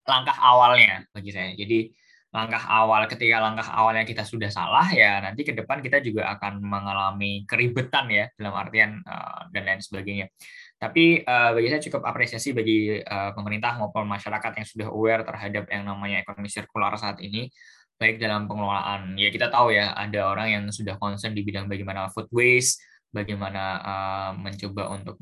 langkah 0.05 0.37
awalnya 0.37 1.03
bagi 1.11 1.33
saya. 1.33 1.51
Jadi 1.57 1.89
langkah 2.35 2.59
awal 2.67 3.07
ketika 3.07 3.39
langkah 3.39 3.63
awalnya 3.71 4.03
kita 4.03 4.27
sudah 4.27 4.51
salah 4.51 4.91
ya 4.91 5.23
nanti 5.23 5.47
ke 5.47 5.55
depan 5.55 5.79
kita 5.79 6.03
juga 6.03 6.27
akan 6.35 6.59
mengalami 6.59 7.47
keribetan 7.47 8.11
ya 8.11 8.27
dalam 8.35 8.51
artian 8.59 8.99
uh, 9.07 9.47
dan 9.55 9.63
lain 9.63 9.79
sebagainya. 9.79 10.27
Tapi 10.75 11.23
uh, 11.23 11.55
bagi 11.55 11.71
saya 11.71 11.79
cukup 11.79 12.03
apresiasi 12.03 12.51
bagi 12.51 12.99
uh, 12.99 13.31
pemerintah 13.31 13.79
maupun 13.79 14.03
masyarakat 14.03 14.51
yang 14.59 14.67
sudah 14.67 14.87
aware 14.91 15.23
terhadap 15.23 15.63
yang 15.71 15.87
namanya 15.87 16.19
ekonomi 16.19 16.51
sirkular 16.51 16.91
saat 16.99 17.23
ini 17.23 17.47
baik 17.95 18.19
dalam 18.19 18.51
pengelolaan. 18.51 19.15
Ya 19.15 19.31
kita 19.31 19.47
tahu 19.47 19.71
ya 19.71 19.95
ada 19.95 20.27
orang 20.27 20.47
yang 20.51 20.63
sudah 20.67 20.99
concern 20.99 21.31
di 21.31 21.47
bidang 21.47 21.71
bagaimana 21.71 22.11
food 22.11 22.27
waste, 22.35 22.83
bagaimana 23.15 23.79
mencoba 24.35 24.91
untuk 24.91 25.15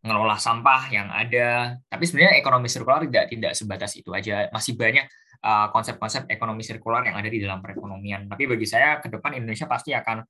mengelola 0.00 0.36
sampah 0.40 0.88
yang 0.88 1.08
ada. 1.12 1.76
Tapi 1.88 2.04
sebenarnya 2.08 2.40
ekonomi 2.40 2.66
sirkular 2.72 3.04
tidak 3.04 3.24
tidak 3.28 3.52
sebatas 3.52 3.92
itu 3.96 4.10
aja. 4.16 4.48
Masih 4.48 4.74
banyak 4.76 5.04
uh, 5.44 5.68
konsep-konsep 5.72 6.24
uh, 6.24 6.32
ekonomi 6.32 6.64
sirkular 6.64 7.04
yang 7.04 7.16
ada 7.20 7.28
di 7.28 7.38
dalam 7.40 7.60
perekonomian. 7.60 8.28
Tapi 8.28 8.48
bagi 8.48 8.64
saya 8.64 8.98
ke 8.98 9.12
depan 9.12 9.36
Indonesia 9.36 9.68
pasti 9.68 9.92
akan 9.92 10.24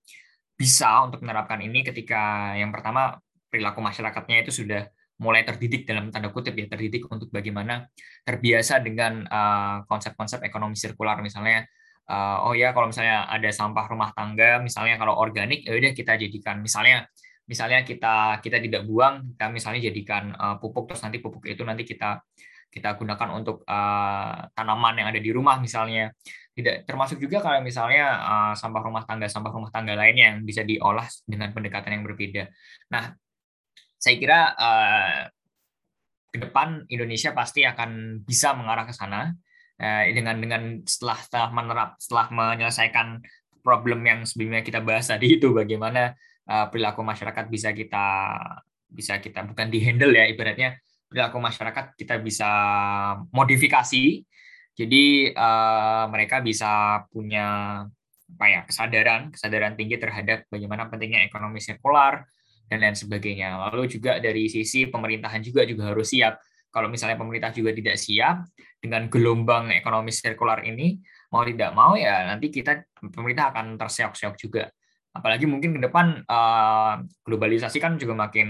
bisa 0.58 1.00
untuk 1.06 1.24
menerapkan 1.24 1.56
ini 1.64 1.80
ketika 1.80 2.52
yang 2.58 2.68
pertama 2.68 3.16
perilaku 3.48 3.80
masyarakatnya 3.80 4.44
itu 4.44 4.52
sudah 4.52 4.84
mulai 5.20 5.44
terdidik 5.44 5.84
dalam 5.84 6.08
tanda 6.08 6.32
kutip 6.32 6.56
ya 6.56 6.68
terdidik 6.68 7.04
untuk 7.08 7.28
bagaimana 7.28 7.88
terbiasa 8.24 8.80
dengan 8.80 9.24
uh, 9.28 9.84
konsep-konsep 9.84 10.40
uh, 10.40 10.46
ekonomi 10.48 10.76
sirkular 10.76 11.20
misalnya 11.20 11.68
uh, 12.08 12.48
oh 12.48 12.56
ya 12.56 12.72
kalau 12.72 12.88
misalnya 12.88 13.28
ada 13.28 13.52
sampah 13.52 13.84
rumah 13.88 14.16
tangga 14.16 14.64
misalnya 14.64 14.96
kalau 14.96 15.20
organik 15.20 15.64
ya 15.68 15.76
udah 15.76 15.92
kita 15.92 16.16
jadikan 16.16 16.64
misalnya 16.64 17.04
misalnya 17.50 17.82
kita 17.82 18.38
kita 18.38 18.62
tidak 18.62 18.86
buang 18.86 19.34
kita 19.34 19.50
misalnya 19.50 19.80
jadikan 19.90 20.30
uh, 20.38 20.56
pupuk 20.62 20.86
terus 20.94 21.02
nanti 21.02 21.18
pupuk 21.18 21.42
itu 21.50 21.66
nanti 21.66 21.82
kita 21.82 22.22
kita 22.70 22.94
gunakan 22.94 23.28
untuk 23.34 23.66
uh, 23.66 24.46
tanaman 24.54 25.02
yang 25.02 25.10
ada 25.10 25.18
di 25.18 25.30
rumah 25.34 25.58
misalnya. 25.58 26.14
Tidak 26.54 26.86
termasuk 26.86 27.18
juga 27.18 27.42
kalau 27.42 27.58
misalnya 27.62 28.04
uh, 28.22 28.54
sampah 28.54 28.82
rumah 28.86 29.02
tangga 29.02 29.26
sampah 29.26 29.50
rumah 29.50 29.70
tangga 29.74 29.98
lainnya 29.98 30.34
yang 30.34 30.38
bisa 30.46 30.62
diolah 30.62 31.06
dengan 31.26 31.50
pendekatan 31.50 31.98
yang 31.98 32.04
berbeda. 32.06 32.46
Nah 32.94 33.14
saya 33.98 34.14
kira 34.18 34.54
uh, 34.54 35.18
ke 36.30 36.38
depan 36.38 36.86
Indonesia 36.86 37.34
pasti 37.34 37.66
akan 37.66 38.22
bisa 38.22 38.54
mengarah 38.54 38.86
ke 38.86 38.94
sana 38.94 39.34
uh, 39.82 40.02
dengan 40.10 40.38
dengan 40.38 40.62
setelah 40.86 41.18
setelah 41.18 41.48
menerap 41.50 41.90
setelah 41.98 42.26
menyelesaikan 42.30 43.18
problem 43.66 44.00
yang 44.06 44.20
sebelumnya 44.26 44.62
kita 44.62 44.78
bahas 44.82 45.10
tadi 45.10 45.38
itu 45.38 45.50
bagaimana 45.54 46.14
uh, 46.48 46.66
perilaku 46.70 47.04
masyarakat 47.04 47.44
bisa 47.50 47.74
kita 47.74 48.06
bisa 48.90 49.22
kita 49.22 49.46
bukan 49.46 49.70
dihandle 49.70 50.14
ya 50.14 50.26
ibaratnya 50.26 50.78
perilaku 51.10 51.38
masyarakat 51.42 51.98
kita 51.98 52.22
bisa 52.22 52.50
modifikasi. 53.34 54.22
Jadi 54.78 55.34
uh, 55.34 56.06
mereka 56.08 56.38
bisa 56.40 57.04
punya 57.10 57.46
apa 58.30 58.46
ya 58.46 58.60
kesadaran 58.62 59.34
kesadaran 59.34 59.74
tinggi 59.74 59.98
terhadap 59.98 60.46
bagaimana 60.46 60.86
pentingnya 60.86 61.26
ekonomi 61.26 61.58
sirkular 61.58 62.22
dan 62.70 62.78
lain 62.78 62.94
sebagainya. 62.94 63.58
Lalu 63.68 63.90
juga 63.90 64.22
dari 64.22 64.46
sisi 64.46 64.86
pemerintahan 64.86 65.42
juga 65.42 65.66
juga 65.66 65.90
harus 65.90 66.14
siap. 66.14 66.38
Kalau 66.70 66.86
misalnya 66.86 67.18
pemerintah 67.18 67.50
juga 67.50 67.74
tidak 67.74 67.98
siap 67.98 68.46
dengan 68.78 69.10
gelombang 69.10 69.74
ekonomi 69.74 70.14
sirkular 70.14 70.62
ini 70.62 71.02
mau 71.34 71.42
tidak 71.42 71.74
mau 71.74 71.98
ya 71.98 72.30
nanti 72.30 72.46
kita 72.46 72.86
pemerintah 73.10 73.50
akan 73.50 73.74
terseok-seok 73.74 74.34
juga 74.38 74.70
apalagi 75.10 75.42
mungkin 75.50 75.74
ke 75.74 75.80
depan 75.90 76.22
uh, 76.22 77.02
globalisasi 77.26 77.82
kan 77.82 77.98
juga 77.98 78.14
makin 78.14 78.48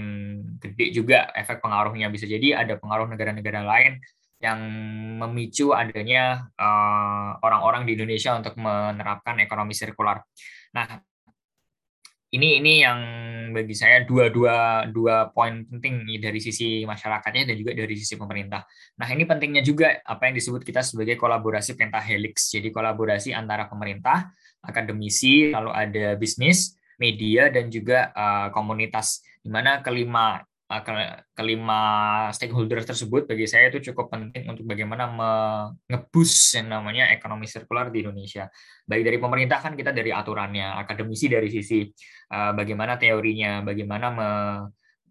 gede 0.61 0.93
juga 0.93 1.33
efek 1.33 1.57
pengaruhnya 1.57 2.13
bisa 2.13 2.29
jadi 2.29 2.61
ada 2.61 2.77
pengaruh 2.77 3.09
negara-negara 3.09 3.65
lain 3.65 3.97
yang 4.41 4.57
memicu 5.21 5.69
adanya 5.69 6.49
eh, 6.57 7.29
orang-orang 7.45 7.85
uh, 7.85 7.87
di 7.87 7.91
Indonesia 7.93 8.33
untuk 8.33 8.57
menerapkan 8.57 9.37
ekonomi 9.37 9.77
sirkular. 9.77 10.25
Nah, 10.73 10.97
ini 12.31 12.63
ini 12.63 12.73
yang 12.79 12.99
bagi 13.51 13.75
saya 13.75 14.07
dua 14.07 14.31
dua 14.31 14.87
dua 14.87 15.27
poin 15.35 15.67
penting 15.67 16.07
dari 16.23 16.39
sisi 16.39 16.87
masyarakatnya 16.87 17.51
dan 17.51 17.55
juga 17.59 17.71
dari 17.75 17.95
sisi 17.99 18.15
pemerintah. 18.15 18.63
Nah 18.95 19.07
ini 19.11 19.27
pentingnya 19.27 19.59
juga 19.59 19.99
apa 20.07 20.31
yang 20.31 20.39
disebut 20.39 20.63
kita 20.63 20.79
sebagai 20.79 21.19
kolaborasi 21.19 21.75
pentahelix. 21.75 22.55
Jadi 22.55 22.71
kolaborasi 22.71 23.35
antara 23.35 23.67
pemerintah, 23.67 24.31
akademisi, 24.63 25.51
lalu 25.51 25.75
ada 25.75 26.15
bisnis, 26.15 26.79
media 26.95 27.51
dan 27.51 27.67
juga 27.67 28.15
uh, 28.15 28.47
komunitas. 28.55 29.19
Di 29.43 29.51
mana 29.51 29.83
kelima 29.83 30.39
kelima 31.35 31.81
stakeholder 32.31 32.79
tersebut 32.87 33.27
bagi 33.27 33.43
saya 33.43 33.67
itu 33.67 33.91
cukup 33.91 34.07
penting 34.07 34.47
untuk 34.47 34.63
bagaimana 34.63 35.11
mengebus 35.11 36.55
yang 36.55 36.71
namanya 36.71 37.11
ekonomi 37.11 37.43
sirkular 37.43 37.91
di 37.91 38.07
Indonesia. 38.07 38.47
Baik 38.87 39.03
dari 39.03 39.17
pemerintah 39.19 39.59
kan 39.59 39.75
kita 39.75 39.91
dari 39.91 40.15
aturannya, 40.15 40.79
akademisi 40.79 41.27
dari 41.27 41.51
sisi 41.51 41.83
uh, 42.31 42.55
bagaimana 42.55 42.95
teorinya, 42.95 43.59
bagaimana 43.59 44.07
me, 44.15 44.29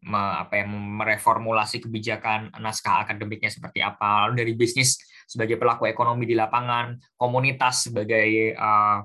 me, 0.09 0.23
apa 0.41 0.65
ya, 0.65 0.65
mereformulasi 0.73 1.85
kebijakan 1.85 2.57
naskah 2.57 3.05
akademiknya 3.05 3.53
seperti 3.53 3.85
apa. 3.85 4.25
Lalu 4.25 4.33
dari 4.41 4.53
bisnis 4.57 4.97
sebagai 5.29 5.61
pelaku 5.61 5.85
ekonomi 5.85 6.25
di 6.25 6.33
lapangan, 6.33 6.97
komunitas 7.21 7.93
sebagai 7.93 8.57
uh, 8.57 9.05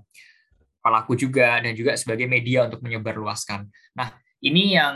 pelaku 0.79 1.19
juga 1.19 1.59
dan 1.59 1.75
juga 1.75 1.99
sebagai 1.99 2.29
media 2.29 2.69
untuk 2.69 2.79
menyebarluaskan. 2.79 3.67
Nah, 3.97 4.13
ini 4.45 4.77
yang 4.77 4.95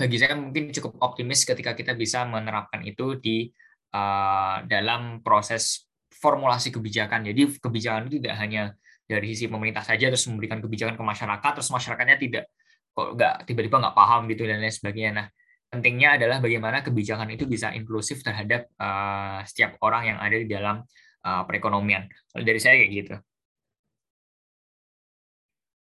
bagi 0.00 0.16
saya 0.16 0.32
mungkin 0.32 0.72
cukup 0.72 0.96
optimis 1.04 1.44
ketika 1.44 1.76
kita 1.76 1.92
bisa 1.92 2.24
menerapkan 2.24 2.80
itu 2.88 3.20
di 3.20 3.52
uh, 3.92 4.64
dalam 4.64 5.20
proses 5.20 5.84
formulasi 6.08 6.72
kebijakan. 6.72 7.28
Jadi 7.28 7.60
kebijakan 7.60 8.08
itu 8.08 8.16
tidak 8.16 8.36
hanya 8.40 8.62
dari 9.04 9.36
sisi 9.36 9.52
pemerintah 9.52 9.84
saja 9.84 10.08
terus 10.08 10.24
memberikan 10.24 10.64
kebijakan 10.64 10.96
ke 10.96 11.04
masyarakat 11.04 11.50
terus 11.60 11.68
masyarakatnya 11.68 12.16
tidak 12.16 12.44
kok 12.90 13.14
nggak 13.14 13.34
tiba-tiba 13.44 13.76
nggak 13.82 13.96
paham 13.96 14.24
gitu 14.32 14.48
dan 14.48 14.64
lain 14.64 14.72
sebagainya. 14.72 15.12
Nah, 15.12 15.26
pentingnya 15.68 16.16
adalah 16.16 16.40
bagaimana 16.40 16.80
kebijakan 16.80 17.28
itu 17.36 17.44
bisa 17.44 17.70
inklusif 17.76 18.24
terhadap 18.24 18.72
uh, 18.80 19.44
setiap 19.44 19.76
orang 19.84 20.16
yang 20.16 20.18
ada 20.18 20.36
di 20.40 20.48
dalam 20.48 20.80
uh, 21.28 21.42
perekonomian. 21.44 22.08
Dari 22.32 22.56
saya 22.56 22.80
kayak 22.80 22.90
gitu. 22.90 23.14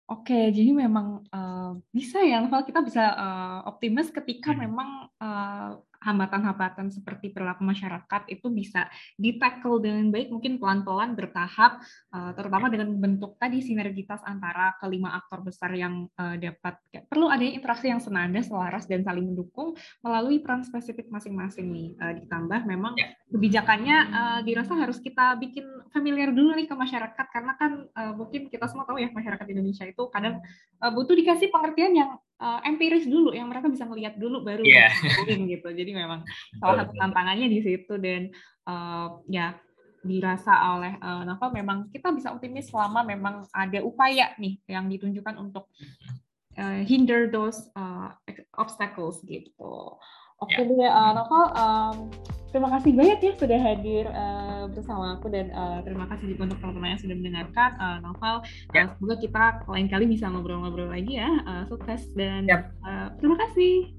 Oke, 0.04 0.52
jadi 0.52 0.68
memang 0.76 1.24
uh, 1.32 1.80
bisa 1.88 2.20
ya, 2.20 2.36
Novel 2.44 2.68
kita 2.68 2.84
bisa 2.84 3.16
uh, 3.16 3.58
optimis 3.72 4.12
ketika 4.12 4.52
hmm. 4.52 4.60
memang 4.68 5.08
uh, 5.16 5.80
hambatan-hambatan 6.04 6.92
seperti 6.92 7.32
perilaku 7.32 7.64
masyarakat 7.64 8.28
itu 8.28 8.52
bisa 8.52 8.86
ditackle 9.16 9.80
dengan 9.80 10.12
baik, 10.12 10.28
mungkin 10.28 10.60
pelan-pelan 10.60 11.16
bertahap, 11.16 11.80
uh, 12.12 12.30
terutama 12.36 12.68
dengan 12.68 12.92
bentuk 12.94 13.40
tadi 13.40 13.64
sinergitas 13.64 14.20
antara 14.28 14.76
kelima 14.78 15.16
aktor 15.16 15.40
besar 15.40 15.72
yang 15.72 16.06
uh, 16.20 16.36
dapat 16.36 16.76
perlu 17.08 17.32
adanya 17.32 17.56
interaksi 17.56 17.88
yang 17.88 18.04
senada, 18.04 18.38
selaras 18.44 18.84
dan 18.84 19.00
saling 19.00 19.24
mendukung 19.24 19.72
melalui 20.04 20.44
peran 20.44 20.62
spesifik 20.62 21.08
masing-masing 21.08 21.72
nih. 21.72 21.88
Uh, 21.96 22.12
ditambah 22.20 22.60
memang 22.68 22.92
ya. 23.00 23.08
kebijakannya 23.32 23.96
dirasa 24.46 24.76
harus 24.78 25.00
kita 25.02 25.34
bikin 25.40 25.64
familiar 25.90 26.30
dulu 26.30 26.54
nih 26.54 26.68
ke 26.68 26.74
masyarakat 26.76 27.26
karena 27.32 27.52
kan 27.58 27.72
mungkin 28.14 28.46
kita 28.52 28.68
semua 28.70 28.86
tahu 28.86 29.00
ya 29.00 29.10
masyarakat 29.10 29.46
Indonesia 29.50 29.86
itu 29.86 30.02
kadang 30.12 30.42
uh, 30.82 30.92
butuh 30.92 31.16
dikasih 31.16 31.48
pengertian 31.48 31.92
yang 31.96 32.10
uh, 32.40 32.60
empiris 32.66 33.06
dulu 33.06 33.34
yang 33.34 33.50
mereka 33.50 33.70
bisa 33.70 33.84
melihat 33.86 34.16
dulu 34.18 34.42
baru 34.42 34.64
yeah. 34.64 34.90
gitu. 35.52 35.68
Jadi 35.70 35.90
memang 35.94 36.26
salah 36.58 36.86
satu 36.86 36.92
tantangannya 36.98 37.46
di 37.50 37.60
situ 37.62 37.94
dan 38.00 38.32
uh, 38.66 39.20
ya 39.30 39.54
dirasa 40.04 40.52
oleh 40.76 41.00
uh, 41.00 41.24
Novel 41.24 41.64
memang 41.64 41.88
kita 41.88 42.12
bisa 42.12 42.28
optimis 42.30 42.68
selama 42.68 43.00
memang 43.08 43.48
ada 43.56 43.80
upaya 43.80 44.36
nih 44.36 44.60
yang 44.68 44.92
ditunjukkan 44.92 45.34
untuk 45.40 45.72
uh, 46.60 46.80
hinder 46.84 47.32
those 47.32 47.72
uh, 47.74 48.12
obstacles 48.60 49.24
gitu. 49.24 49.96
Oke 50.44 50.60
okay, 50.60 50.76
ya. 50.76 50.92
uh, 50.92 51.12
Novel, 51.16 51.44
um, 51.56 51.96
terima 52.52 52.68
kasih 52.76 52.92
banyak 52.92 53.18
ya 53.24 53.32
sudah 53.40 53.58
hadir 53.64 54.04
uh, 54.12 54.68
bersama 54.68 55.16
aku 55.16 55.32
dan 55.32 55.48
uh, 55.56 55.80
terima 55.80 56.04
kasih 56.04 56.36
juga 56.36 56.52
untuk 56.52 56.60
teman-teman 56.60 56.92
yang 56.92 57.00
sudah 57.00 57.16
mendengarkan 57.16 57.70
uh, 57.80 57.98
Novel. 58.04 58.36
Uh, 58.76 58.86
semoga 58.92 59.16
kita 59.24 59.44
lain 59.64 59.88
kali 59.88 60.04
bisa 60.04 60.28
ngobrol-ngobrol 60.28 60.92
lagi 60.92 61.16
ya. 61.16 61.32
Uh, 61.48 61.64
sukses 61.64 62.12
dan 62.12 62.44
yep. 62.44 62.76
uh, 62.84 63.08
terima 63.16 63.40
kasih. 63.40 63.96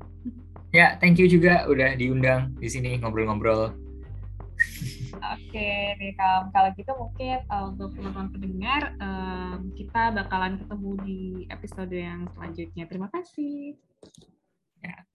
Ya, 0.70 1.02
thank 1.02 1.18
you 1.18 1.26
juga 1.26 1.66
udah 1.66 1.98
diundang 1.98 2.54
di 2.62 2.70
sini 2.70 3.02
ngobrol-ngobrol. 3.02 3.74
Oke, 5.16 5.98
nih 5.98 6.14
kalau 6.20 6.70
gitu 6.78 6.92
mungkin 6.94 7.42
uh, 7.50 7.74
untuk 7.74 7.90
teman-teman 7.98 8.30
pendengar 8.30 8.82
um, 9.02 9.74
kita 9.74 10.14
bakalan 10.14 10.62
ketemu 10.62 10.92
di 11.02 11.22
episode 11.50 11.90
yang 11.90 12.30
selanjutnya. 12.38 12.86
Terima 12.86 13.10
kasih. 13.10 13.80
Ya. 14.86 15.08